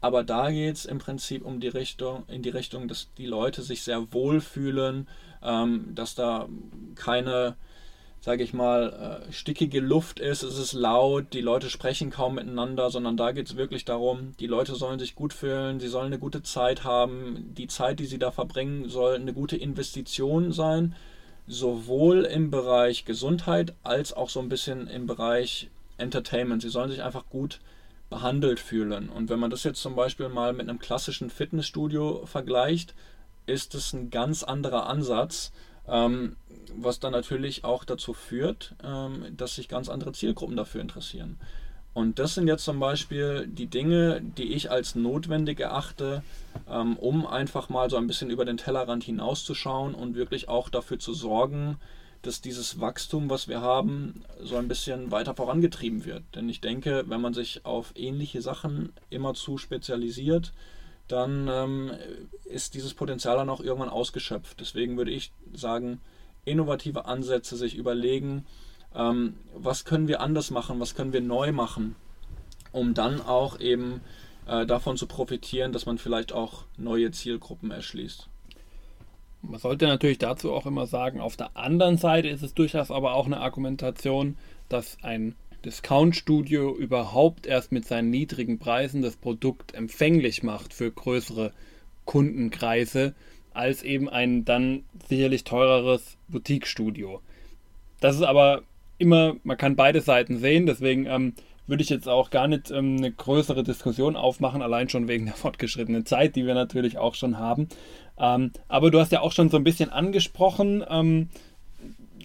[0.00, 3.62] Aber da geht es im Prinzip um die Richtung, in die Richtung, dass die Leute
[3.62, 5.08] sich sehr wohl fühlen,
[5.42, 6.48] ähm, dass da
[6.94, 7.56] keine,
[8.24, 12.88] sage ich mal, äh, stickige Luft ist, es ist laut, die Leute sprechen kaum miteinander,
[12.88, 16.18] sondern da geht es wirklich darum, die Leute sollen sich gut fühlen, sie sollen eine
[16.18, 20.94] gute Zeit haben, die Zeit, die sie da verbringen, soll eine gute Investition sein
[21.46, 25.68] sowohl im Bereich Gesundheit als auch so ein bisschen im Bereich
[25.98, 26.62] Entertainment.
[26.62, 27.60] Sie sollen sich einfach gut
[28.08, 29.10] behandelt fühlen.
[29.10, 32.94] Und wenn man das jetzt zum Beispiel mal mit einem klassischen Fitnessstudio vergleicht,
[33.44, 35.52] ist es ein ganz anderer Ansatz,
[35.86, 36.36] ähm,
[36.76, 41.38] was dann natürlich auch dazu führt, ähm, dass sich ganz andere Zielgruppen dafür interessieren.
[41.94, 46.24] Und das sind jetzt zum Beispiel die Dinge, die ich als notwendig erachte,
[46.68, 50.98] ähm, um einfach mal so ein bisschen über den Tellerrand hinauszuschauen und wirklich auch dafür
[50.98, 51.78] zu sorgen,
[52.22, 56.24] dass dieses Wachstum, was wir haben, so ein bisschen weiter vorangetrieben wird.
[56.34, 60.52] Denn ich denke, wenn man sich auf ähnliche Sachen immer zu spezialisiert,
[61.06, 61.92] dann ähm,
[62.44, 64.58] ist dieses Potenzial dann auch irgendwann ausgeschöpft.
[64.58, 66.00] Deswegen würde ich sagen,
[66.44, 68.46] innovative Ansätze sich überlegen,
[68.94, 71.96] ähm, was können wir anders machen, was können wir neu machen,
[72.72, 74.00] um dann auch eben
[74.46, 78.28] äh, davon zu profitieren, dass man vielleicht auch neue Zielgruppen erschließt.
[79.42, 83.14] Man sollte natürlich dazu auch immer sagen, auf der anderen Seite ist es durchaus aber
[83.14, 84.38] auch eine Argumentation,
[84.68, 85.34] dass ein
[85.64, 91.52] Discount-Studio überhaupt erst mit seinen niedrigen Preisen das Produkt empfänglich macht für größere
[92.04, 93.14] Kundenkreise
[93.54, 97.20] als eben ein dann sicherlich teureres Boutique-Studio.
[98.00, 98.62] Das ist aber
[98.98, 101.34] immer, man kann beide Seiten sehen, deswegen ähm,
[101.66, 105.34] würde ich jetzt auch gar nicht ähm, eine größere Diskussion aufmachen, allein schon wegen der
[105.36, 107.68] fortgeschrittenen Zeit, die wir natürlich auch schon haben.
[108.18, 111.28] Ähm, aber du hast ja auch schon so ein bisschen angesprochen, ähm,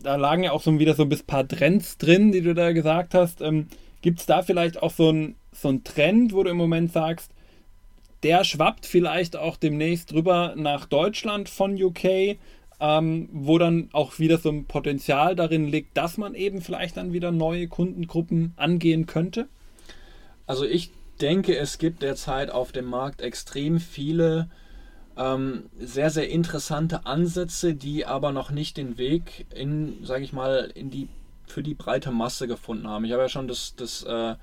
[0.03, 3.13] da lagen ja auch so wieder so ein paar Trends drin, die du da gesagt
[3.13, 3.41] hast.
[3.41, 3.67] Ähm,
[4.01, 7.32] Gibt es da vielleicht auch so ein, so Trend, wo du im Moment sagst,
[8.24, 12.38] der schwappt vielleicht auch demnächst rüber nach Deutschland von UK?
[12.80, 17.13] ähm, wo dann auch wieder so ein Potenzial darin liegt, dass man eben vielleicht dann
[17.13, 19.47] wieder neue Kundengruppen angehen könnte?
[20.47, 24.49] Also ich denke, es gibt derzeit auf dem Markt extrem viele
[25.17, 30.72] ähm, sehr, sehr interessante Ansätze, die aber noch nicht den Weg in, sage ich mal,
[30.74, 31.09] in die
[31.45, 33.03] für die breite Masse gefunden haben.
[33.05, 34.36] Ich habe ja schon das, das äh,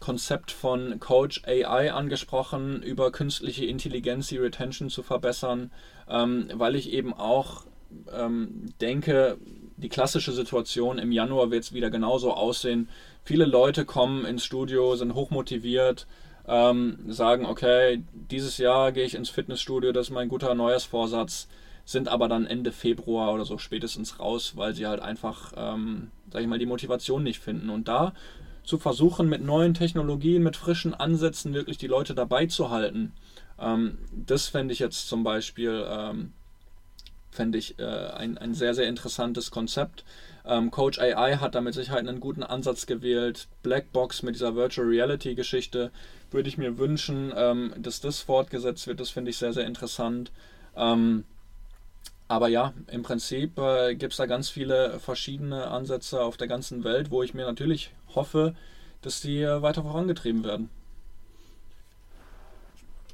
[0.00, 5.70] Konzept von Coach AI angesprochen, über künstliche Intelligenz die Retention zu verbessern,
[6.08, 7.64] ähm, weil ich eben auch
[8.12, 9.38] ähm, denke,
[9.76, 12.88] die klassische Situation im Januar wird es wieder genauso aussehen.
[13.24, 16.06] Viele Leute kommen ins Studio, sind hochmotiviert,
[16.48, 21.48] ähm, sagen, okay, dieses Jahr gehe ich ins Fitnessstudio, das ist mein guter Neujahrsvorsatz,
[21.84, 26.42] sind aber dann Ende Februar oder so spätestens raus, weil sie halt einfach, ähm, sag
[26.42, 27.70] ich mal, die Motivation nicht finden.
[27.70, 28.12] Und da
[28.66, 33.12] zu versuchen, mit neuen Technologien, mit frischen Ansätzen wirklich die Leute dabei zu halten,
[33.58, 36.32] Ähm, das fände ich jetzt zum Beispiel ähm,
[37.36, 40.04] fände ich äh, ein, ein sehr, sehr interessantes Konzept.
[40.44, 43.48] Ähm, Coach AI hat da mit Sicherheit einen guten Ansatz gewählt.
[43.62, 45.90] Blackbox mit dieser Virtual Reality Geschichte
[46.30, 49.00] würde ich mir wünschen, ähm, dass das fortgesetzt wird.
[49.00, 50.32] Das finde ich sehr, sehr interessant.
[50.76, 51.24] Ähm,
[52.28, 56.82] aber ja, im Prinzip äh, gibt es da ganz viele verschiedene Ansätze auf der ganzen
[56.82, 58.54] Welt, wo ich mir natürlich hoffe,
[59.02, 60.70] dass die äh, weiter vorangetrieben werden.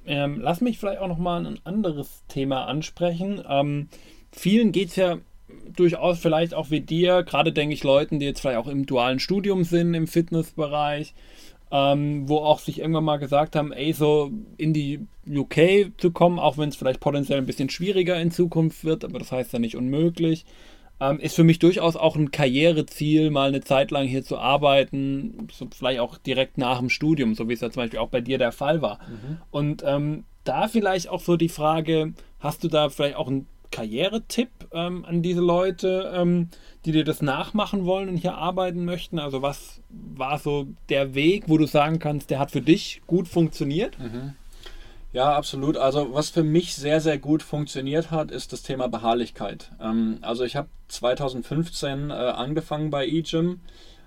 [0.04, 3.42] Ähm, lass mich vielleicht auch nochmal ein anderes Thema ansprechen.
[3.48, 3.88] Ähm,
[4.32, 5.18] vielen geht es ja
[5.76, 9.20] durchaus vielleicht auch wie dir, gerade denke ich Leuten, die jetzt vielleicht auch im dualen
[9.20, 11.14] Studium sind, im Fitnessbereich,
[11.70, 16.38] ähm, wo auch sich irgendwann mal gesagt haben, ey, so in die UK zu kommen,
[16.38, 19.58] auch wenn es vielleicht potenziell ein bisschen schwieriger in Zukunft wird, aber das heißt ja
[19.58, 20.44] nicht unmöglich,
[21.02, 25.48] ähm, ist für mich durchaus auch ein Karriereziel, mal eine Zeit lang hier zu arbeiten,
[25.52, 28.20] so vielleicht auch direkt nach dem Studium, so wie es ja zum Beispiel auch bei
[28.20, 29.00] dir der Fall war.
[29.08, 29.38] Mhm.
[29.50, 34.50] Und ähm, da vielleicht auch so die Frage, hast du da vielleicht auch einen Karrieretipp
[34.72, 36.50] ähm, an diese Leute, ähm,
[36.84, 39.18] die dir das nachmachen wollen und hier arbeiten möchten?
[39.18, 43.26] Also was war so der Weg, wo du sagen kannst, der hat für dich gut
[43.26, 43.98] funktioniert?
[43.98, 44.34] Mhm.
[45.12, 45.76] Ja, absolut.
[45.76, 49.70] Also was für mich sehr, sehr gut funktioniert hat, ist das Thema Beharrlichkeit.
[49.80, 53.60] Ähm, also ich habe 2015 äh, angefangen bei eGym,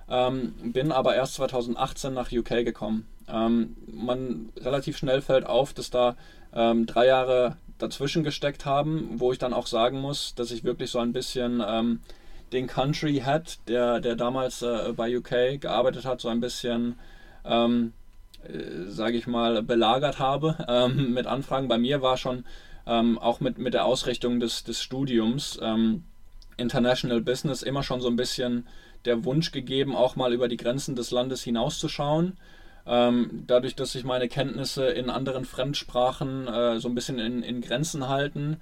[0.10, 3.06] ähm, bin aber erst 2018 nach UK gekommen.
[3.28, 6.16] Ähm, man relativ schnell fällt auf, dass da
[6.54, 10.90] ähm, drei Jahre dazwischen gesteckt haben, wo ich dann auch sagen muss, dass ich wirklich
[10.90, 12.00] so ein bisschen ähm,
[12.52, 16.98] den Country Head, der, der damals äh, bei UK gearbeitet hat, so ein bisschen,
[17.44, 17.94] ähm,
[18.48, 21.68] äh, sage ich mal, belagert habe ähm, mit Anfragen.
[21.68, 22.46] Bei mir war schon
[22.88, 26.04] ähm, auch mit, mit der Ausrichtung des, des Studiums ähm,
[26.58, 28.68] International Business immer schon so ein bisschen
[29.06, 32.38] der Wunsch gegeben, auch mal über die Grenzen des Landes hinauszuschauen.
[32.88, 37.62] Ähm, dadurch, dass sich meine Kenntnisse in anderen Fremdsprachen äh, so ein bisschen in, in
[37.62, 38.58] Grenzen halten.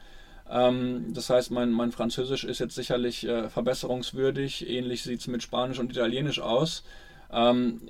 [0.49, 4.69] Ähm, das heißt, mein, mein Französisch ist jetzt sicherlich äh, verbesserungswürdig.
[4.69, 6.83] Ähnlich sieht es mit Spanisch und Italienisch aus.
[7.31, 7.81] Ähm,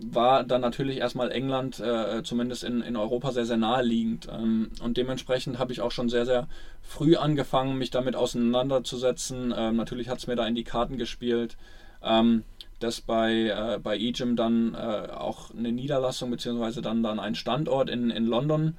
[0.00, 4.28] war dann natürlich erstmal England, äh, zumindest in, in Europa, sehr, sehr naheliegend.
[4.32, 6.48] Ähm, und dementsprechend habe ich auch schon sehr, sehr
[6.82, 9.54] früh angefangen, mich damit auseinanderzusetzen.
[9.56, 11.56] Ähm, natürlich hat es mir da in die Karten gespielt.
[12.02, 12.44] Ähm,
[12.78, 16.82] dass bei, äh, bei eGym dann äh, auch eine Niederlassung bzw.
[16.82, 18.76] dann, dann ein Standort in, in London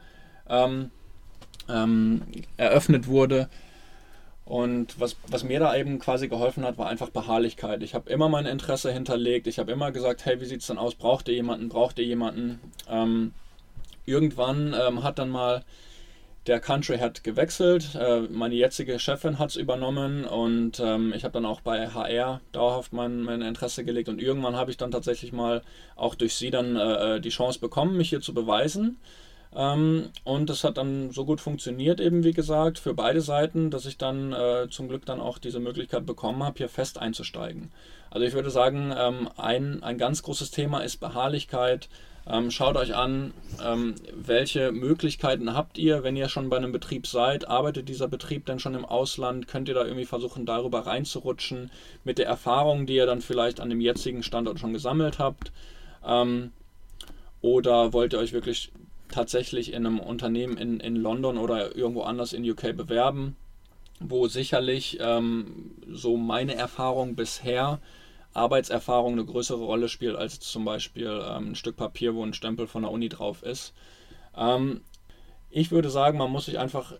[0.47, 0.91] ähm,
[1.67, 2.21] ähm,
[2.57, 3.49] eröffnet wurde.
[4.47, 7.83] Und was, was mir da eben quasi geholfen hat, war einfach Beharrlichkeit.
[7.83, 9.45] Ich habe immer mein Interesse hinterlegt.
[9.45, 10.95] Ich habe immer gesagt, hey, wie sieht es denn aus?
[10.95, 11.67] Braucht ihr jemanden?
[11.67, 12.61] Braucht ihr jemanden?
[12.89, 13.33] Ähm,
[14.05, 15.65] irgendwann ähm, hat dann mal
[16.47, 21.33] der Country hat gewechselt, äh, meine jetzige Chefin hat es übernommen und ähm, ich habe
[21.33, 25.33] dann auch bei HR dauerhaft mein, mein Interesse gelegt und irgendwann habe ich dann tatsächlich
[25.33, 25.61] mal
[25.97, 28.97] auch durch sie dann äh, äh, die Chance bekommen, mich hier zu beweisen.
[29.55, 33.85] Ähm, und das hat dann so gut funktioniert, eben wie gesagt, für beide Seiten, dass
[33.85, 37.71] ich dann äh, zum Glück dann auch diese Möglichkeit bekommen habe, hier fest einzusteigen.
[38.09, 41.89] Also ich würde sagen, ähm, ein, ein ganz großes Thema ist Beharrlichkeit,
[42.29, 43.33] ähm, schaut euch an,
[43.63, 47.47] ähm, welche Möglichkeiten habt ihr, wenn ihr schon bei einem Betrieb seid.
[47.47, 49.47] Arbeitet dieser Betrieb denn schon im Ausland?
[49.47, 51.71] Könnt ihr da irgendwie versuchen, darüber reinzurutschen
[52.03, 55.53] mit der Erfahrung, die ihr dann vielleicht an dem jetzigen Standort schon gesammelt habt?
[56.05, 56.51] Ähm,
[57.41, 58.71] oder wollt ihr euch wirklich
[59.09, 63.35] tatsächlich in einem Unternehmen in, in London oder irgendwo anders in UK bewerben,
[63.99, 67.79] wo sicherlich ähm, so meine Erfahrung bisher
[68.33, 72.67] Arbeitserfahrung eine größere Rolle spielt als zum Beispiel ähm, ein Stück Papier, wo ein Stempel
[72.67, 73.73] von der Uni drauf ist.
[74.35, 74.81] Ähm,
[75.49, 76.93] ich würde sagen, man muss sich einfach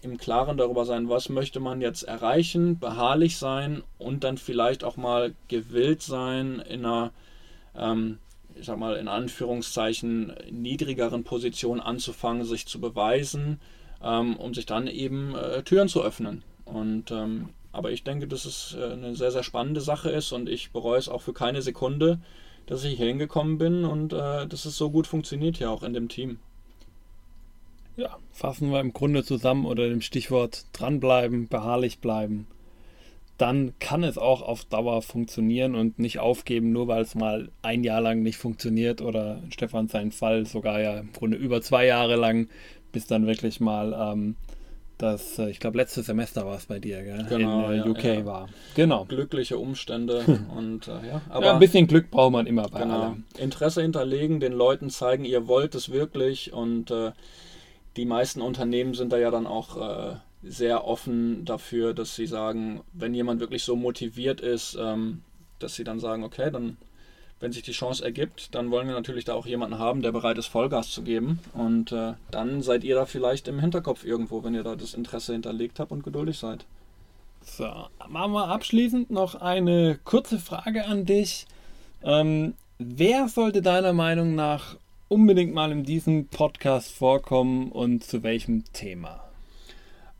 [0.00, 4.96] im Klaren darüber sein, was möchte man jetzt erreichen, beharrlich sein und dann vielleicht auch
[4.96, 7.10] mal gewillt sein, in einer,
[7.76, 8.18] ähm,
[8.58, 13.60] ich sag mal, in Anführungszeichen niedrigeren Position anzufangen, sich zu beweisen,
[14.02, 16.42] ähm, um sich dann eben äh, Türen zu öffnen.
[16.64, 20.48] Und ähm, aber ich denke, dass es äh, eine sehr, sehr spannende Sache ist und
[20.48, 22.18] ich bereue es auch für keine Sekunde,
[22.66, 25.94] dass ich hier hingekommen bin und äh, dass es so gut funktioniert hier auch in
[25.94, 26.38] dem Team.
[27.96, 32.46] Ja, fassen wir im Grunde zusammen unter dem Stichwort dranbleiben, beharrlich bleiben.
[33.38, 37.84] Dann kann es auch auf Dauer funktionieren und nicht aufgeben, nur weil es mal ein
[37.84, 41.86] Jahr lang nicht funktioniert oder in Stefan seinen Fall sogar ja im Grunde über zwei
[41.86, 42.48] Jahre lang,
[42.90, 44.34] bis dann wirklich mal ähm,
[44.98, 47.24] das, äh, ich glaube, letztes Semester war es bei dir, gell?
[47.28, 48.26] Genau, in äh, UK ja.
[48.26, 48.48] war.
[48.74, 49.04] Genau.
[49.04, 50.24] Glückliche Umstände
[50.56, 53.02] und äh, ja, aber ja, ein bisschen Glück braucht man immer bei genau.
[53.02, 53.24] allem.
[53.38, 57.12] Interesse hinterlegen, den Leuten zeigen, ihr wollt es wirklich und äh,
[57.96, 62.82] die meisten Unternehmen sind da ja dann auch äh, sehr offen dafür, dass sie sagen,
[62.92, 65.22] wenn jemand wirklich so motiviert ist, ähm,
[65.58, 66.76] dass sie dann sagen, okay, dann
[67.40, 70.38] wenn sich die Chance ergibt, dann wollen wir natürlich da auch jemanden haben, der bereit
[70.38, 71.38] ist, Vollgas zu geben.
[71.52, 75.32] Und äh, dann seid ihr da vielleicht im Hinterkopf irgendwo, wenn ihr da das Interesse
[75.32, 76.64] hinterlegt habt und geduldig seid.
[77.42, 77.70] So,
[78.08, 81.46] machen wir abschließend noch eine kurze Frage an dich.
[82.02, 84.76] Ähm, wer sollte deiner Meinung nach
[85.08, 89.27] unbedingt mal in diesem Podcast vorkommen und zu welchem Thema?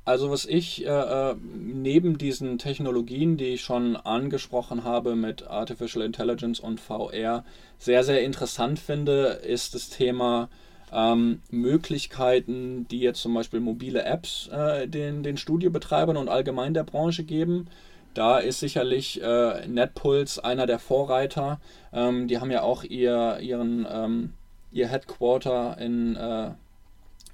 [0.08, 6.02] Also was ich äh, äh, neben diesen Technologien, die ich schon angesprochen habe mit Artificial
[6.02, 7.44] Intelligence und VR,
[7.76, 10.48] sehr, sehr interessant finde, ist das Thema
[10.94, 16.84] ähm, Möglichkeiten, die jetzt zum Beispiel mobile Apps äh, den, den Studiobetreibern und allgemein der
[16.84, 17.68] Branche geben.
[18.14, 21.60] Da ist sicherlich äh, NetPulse einer der Vorreiter.
[21.92, 24.32] Ähm, die haben ja auch ihr, ihren, ähm,
[24.72, 26.52] ihr Headquarter in, äh,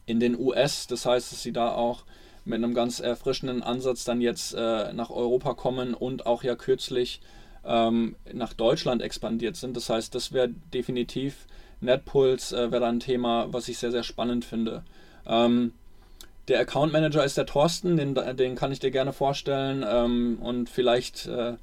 [0.07, 0.89] in den US.
[0.89, 2.03] Das heißt, dass sie da auch
[2.45, 7.21] mit einem ganz erfrischenden Ansatz dann jetzt äh, nach Europa kommen und auch ja kürzlich
[7.65, 9.77] ähm, nach Deutschland expandiert sind.
[9.77, 11.47] Das heißt, das wäre definitiv
[11.81, 14.83] NetPulse, äh, wäre da ein Thema, was ich sehr, sehr spannend finde.
[15.27, 15.73] Ähm,
[16.49, 20.69] der Account Manager ist der Thorsten, den, den kann ich dir gerne vorstellen ähm, und
[20.69, 21.55] vielleicht äh,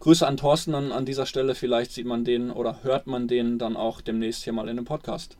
[0.00, 1.56] Grüße an Thorsten an, an dieser Stelle.
[1.56, 4.84] Vielleicht sieht man den oder hört man den dann auch demnächst hier mal in dem
[4.84, 5.36] Podcast.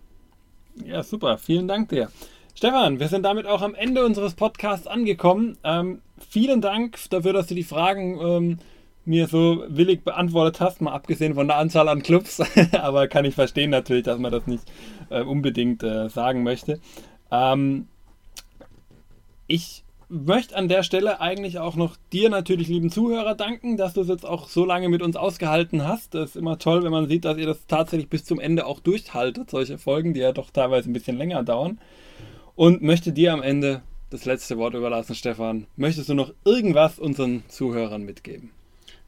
[0.84, 1.38] Ja, super.
[1.38, 2.10] Vielen Dank dir.
[2.58, 5.56] Stefan, wir sind damit auch am Ende unseres Podcasts angekommen.
[5.62, 8.58] Ähm, vielen Dank dafür, dass du die Fragen ähm,
[9.04, 12.42] mir so willig beantwortet hast, mal abgesehen von der Anzahl an Clubs.
[12.72, 14.64] Aber kann ich verstehen natürlich, dass man das nicht
[15.08, 16.80] äh, unbedingt äh, sagen möchte.
[17.30, 17.86] Ähm,
[19.46, 24.00] ich möchte an der Stelle eigentlich auch noch dir natürlich, lieben Zuhörer, danken, dass du
[24.00, 26.14] es jetzt auch so lange mit uns ausgehalten hast.
[26.14, 28.80] Das ist immer toll, wenn man sieht, dass ihr das tatsächlich bis zum Ende auch
[28.80, 31.78] durchhaltet, solche Folgen, die ja doch teilweise ein bisschen länger dauern
[32.58, 35.68] und möchte dir am Ende das letzte Wort überlassen, Stefan.
[35.76, 38.50] Möchtest du noch irgendwas unseren Zuhörern mitgeben?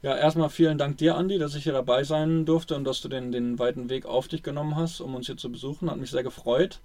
[0.01, 3.09] Ja, erstmal vielen Dank dir, Andi, dass ich hier dabei sein durfte und dass du
[3.09, 5.91] den, den weiten Weg auf dich genommen hast, um uns hier zu besuchen.
[5.91, 6.79] Hat mich sehr gefreut.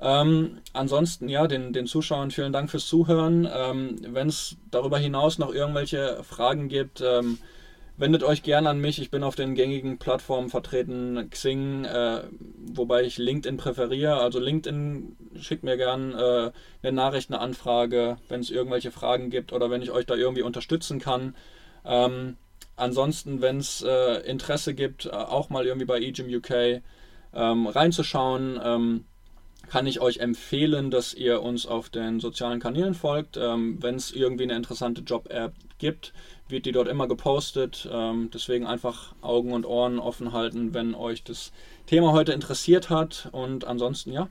[0.00, 3.48] Ähm, ansonsten, ja, den, den Zuschauern vielen Dank fürs Zuhören.
[3.52, 7.38] Ähm, Wenn es darüber hinaus noch irgendwelche Fragen gibt, ähm,
[7.96, 9.00] wendet euch gerne an mich.
[9.00, 12.22] Ich bin auf den gängigen Plattformen vertreten, Xing, äh,
[12.58, 14.18] wobei ich LinkedIn präferiere.
[14.18, 19.82] Also LinkedIn schickt mir gerne äh, eine Nachrichtenanfrage, wenn es irgendwelche Fragen gibt oder wenn
[19.82, 21.34] ich euch da irgendwie unterstützen kann.
[21.84, 22.36] Ähm,
[22.76, 26.82] ansonsten, wenn es äh, Interesse gibt, äh, auch mal irgendwie bei eGym UK
[27.34, 29.04] ähm, reinzuschauen, ähm,
[29.68, 33.36] kann ich euch empfehlen, dass ihr uns auf den sozialen Kanälen folgt.
[33.36, 36.12] Ähm, wenn es irgendwie eine interessante Job-App gibt,
[36.48, 37.88] wird die dort immer gepostet.
[37.92, 41.52] Ähm, deswegen einfach Augen und Ohren offen halten, wenn euch das
[41.86, 43.28] Thema heute interessiert hat.
[43.32, 44.28] Und ansonsten, ja,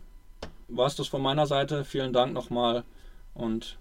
[0.67, 1.85] war es das von meiner Seite.
[1.85, 2.83] Vielen Dank nochmal
[3.33, 3.77] und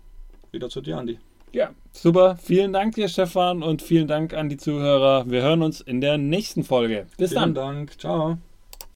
[0.53, 1.19] wieder zu dir, Andi.
[1.53, 2.37] Ja, super.
[2.43, 5.31] Vielen Dank dir, Stefan, und vielen Dank an die Zuhörer.
[5.31, 7.07] Wir hören uns in der nächsten Folge.
[7.17, 7.55] Bis vielen dann.
[7.55, 8.01] Vielen Dank.
[8.01, 8.39] Ciao.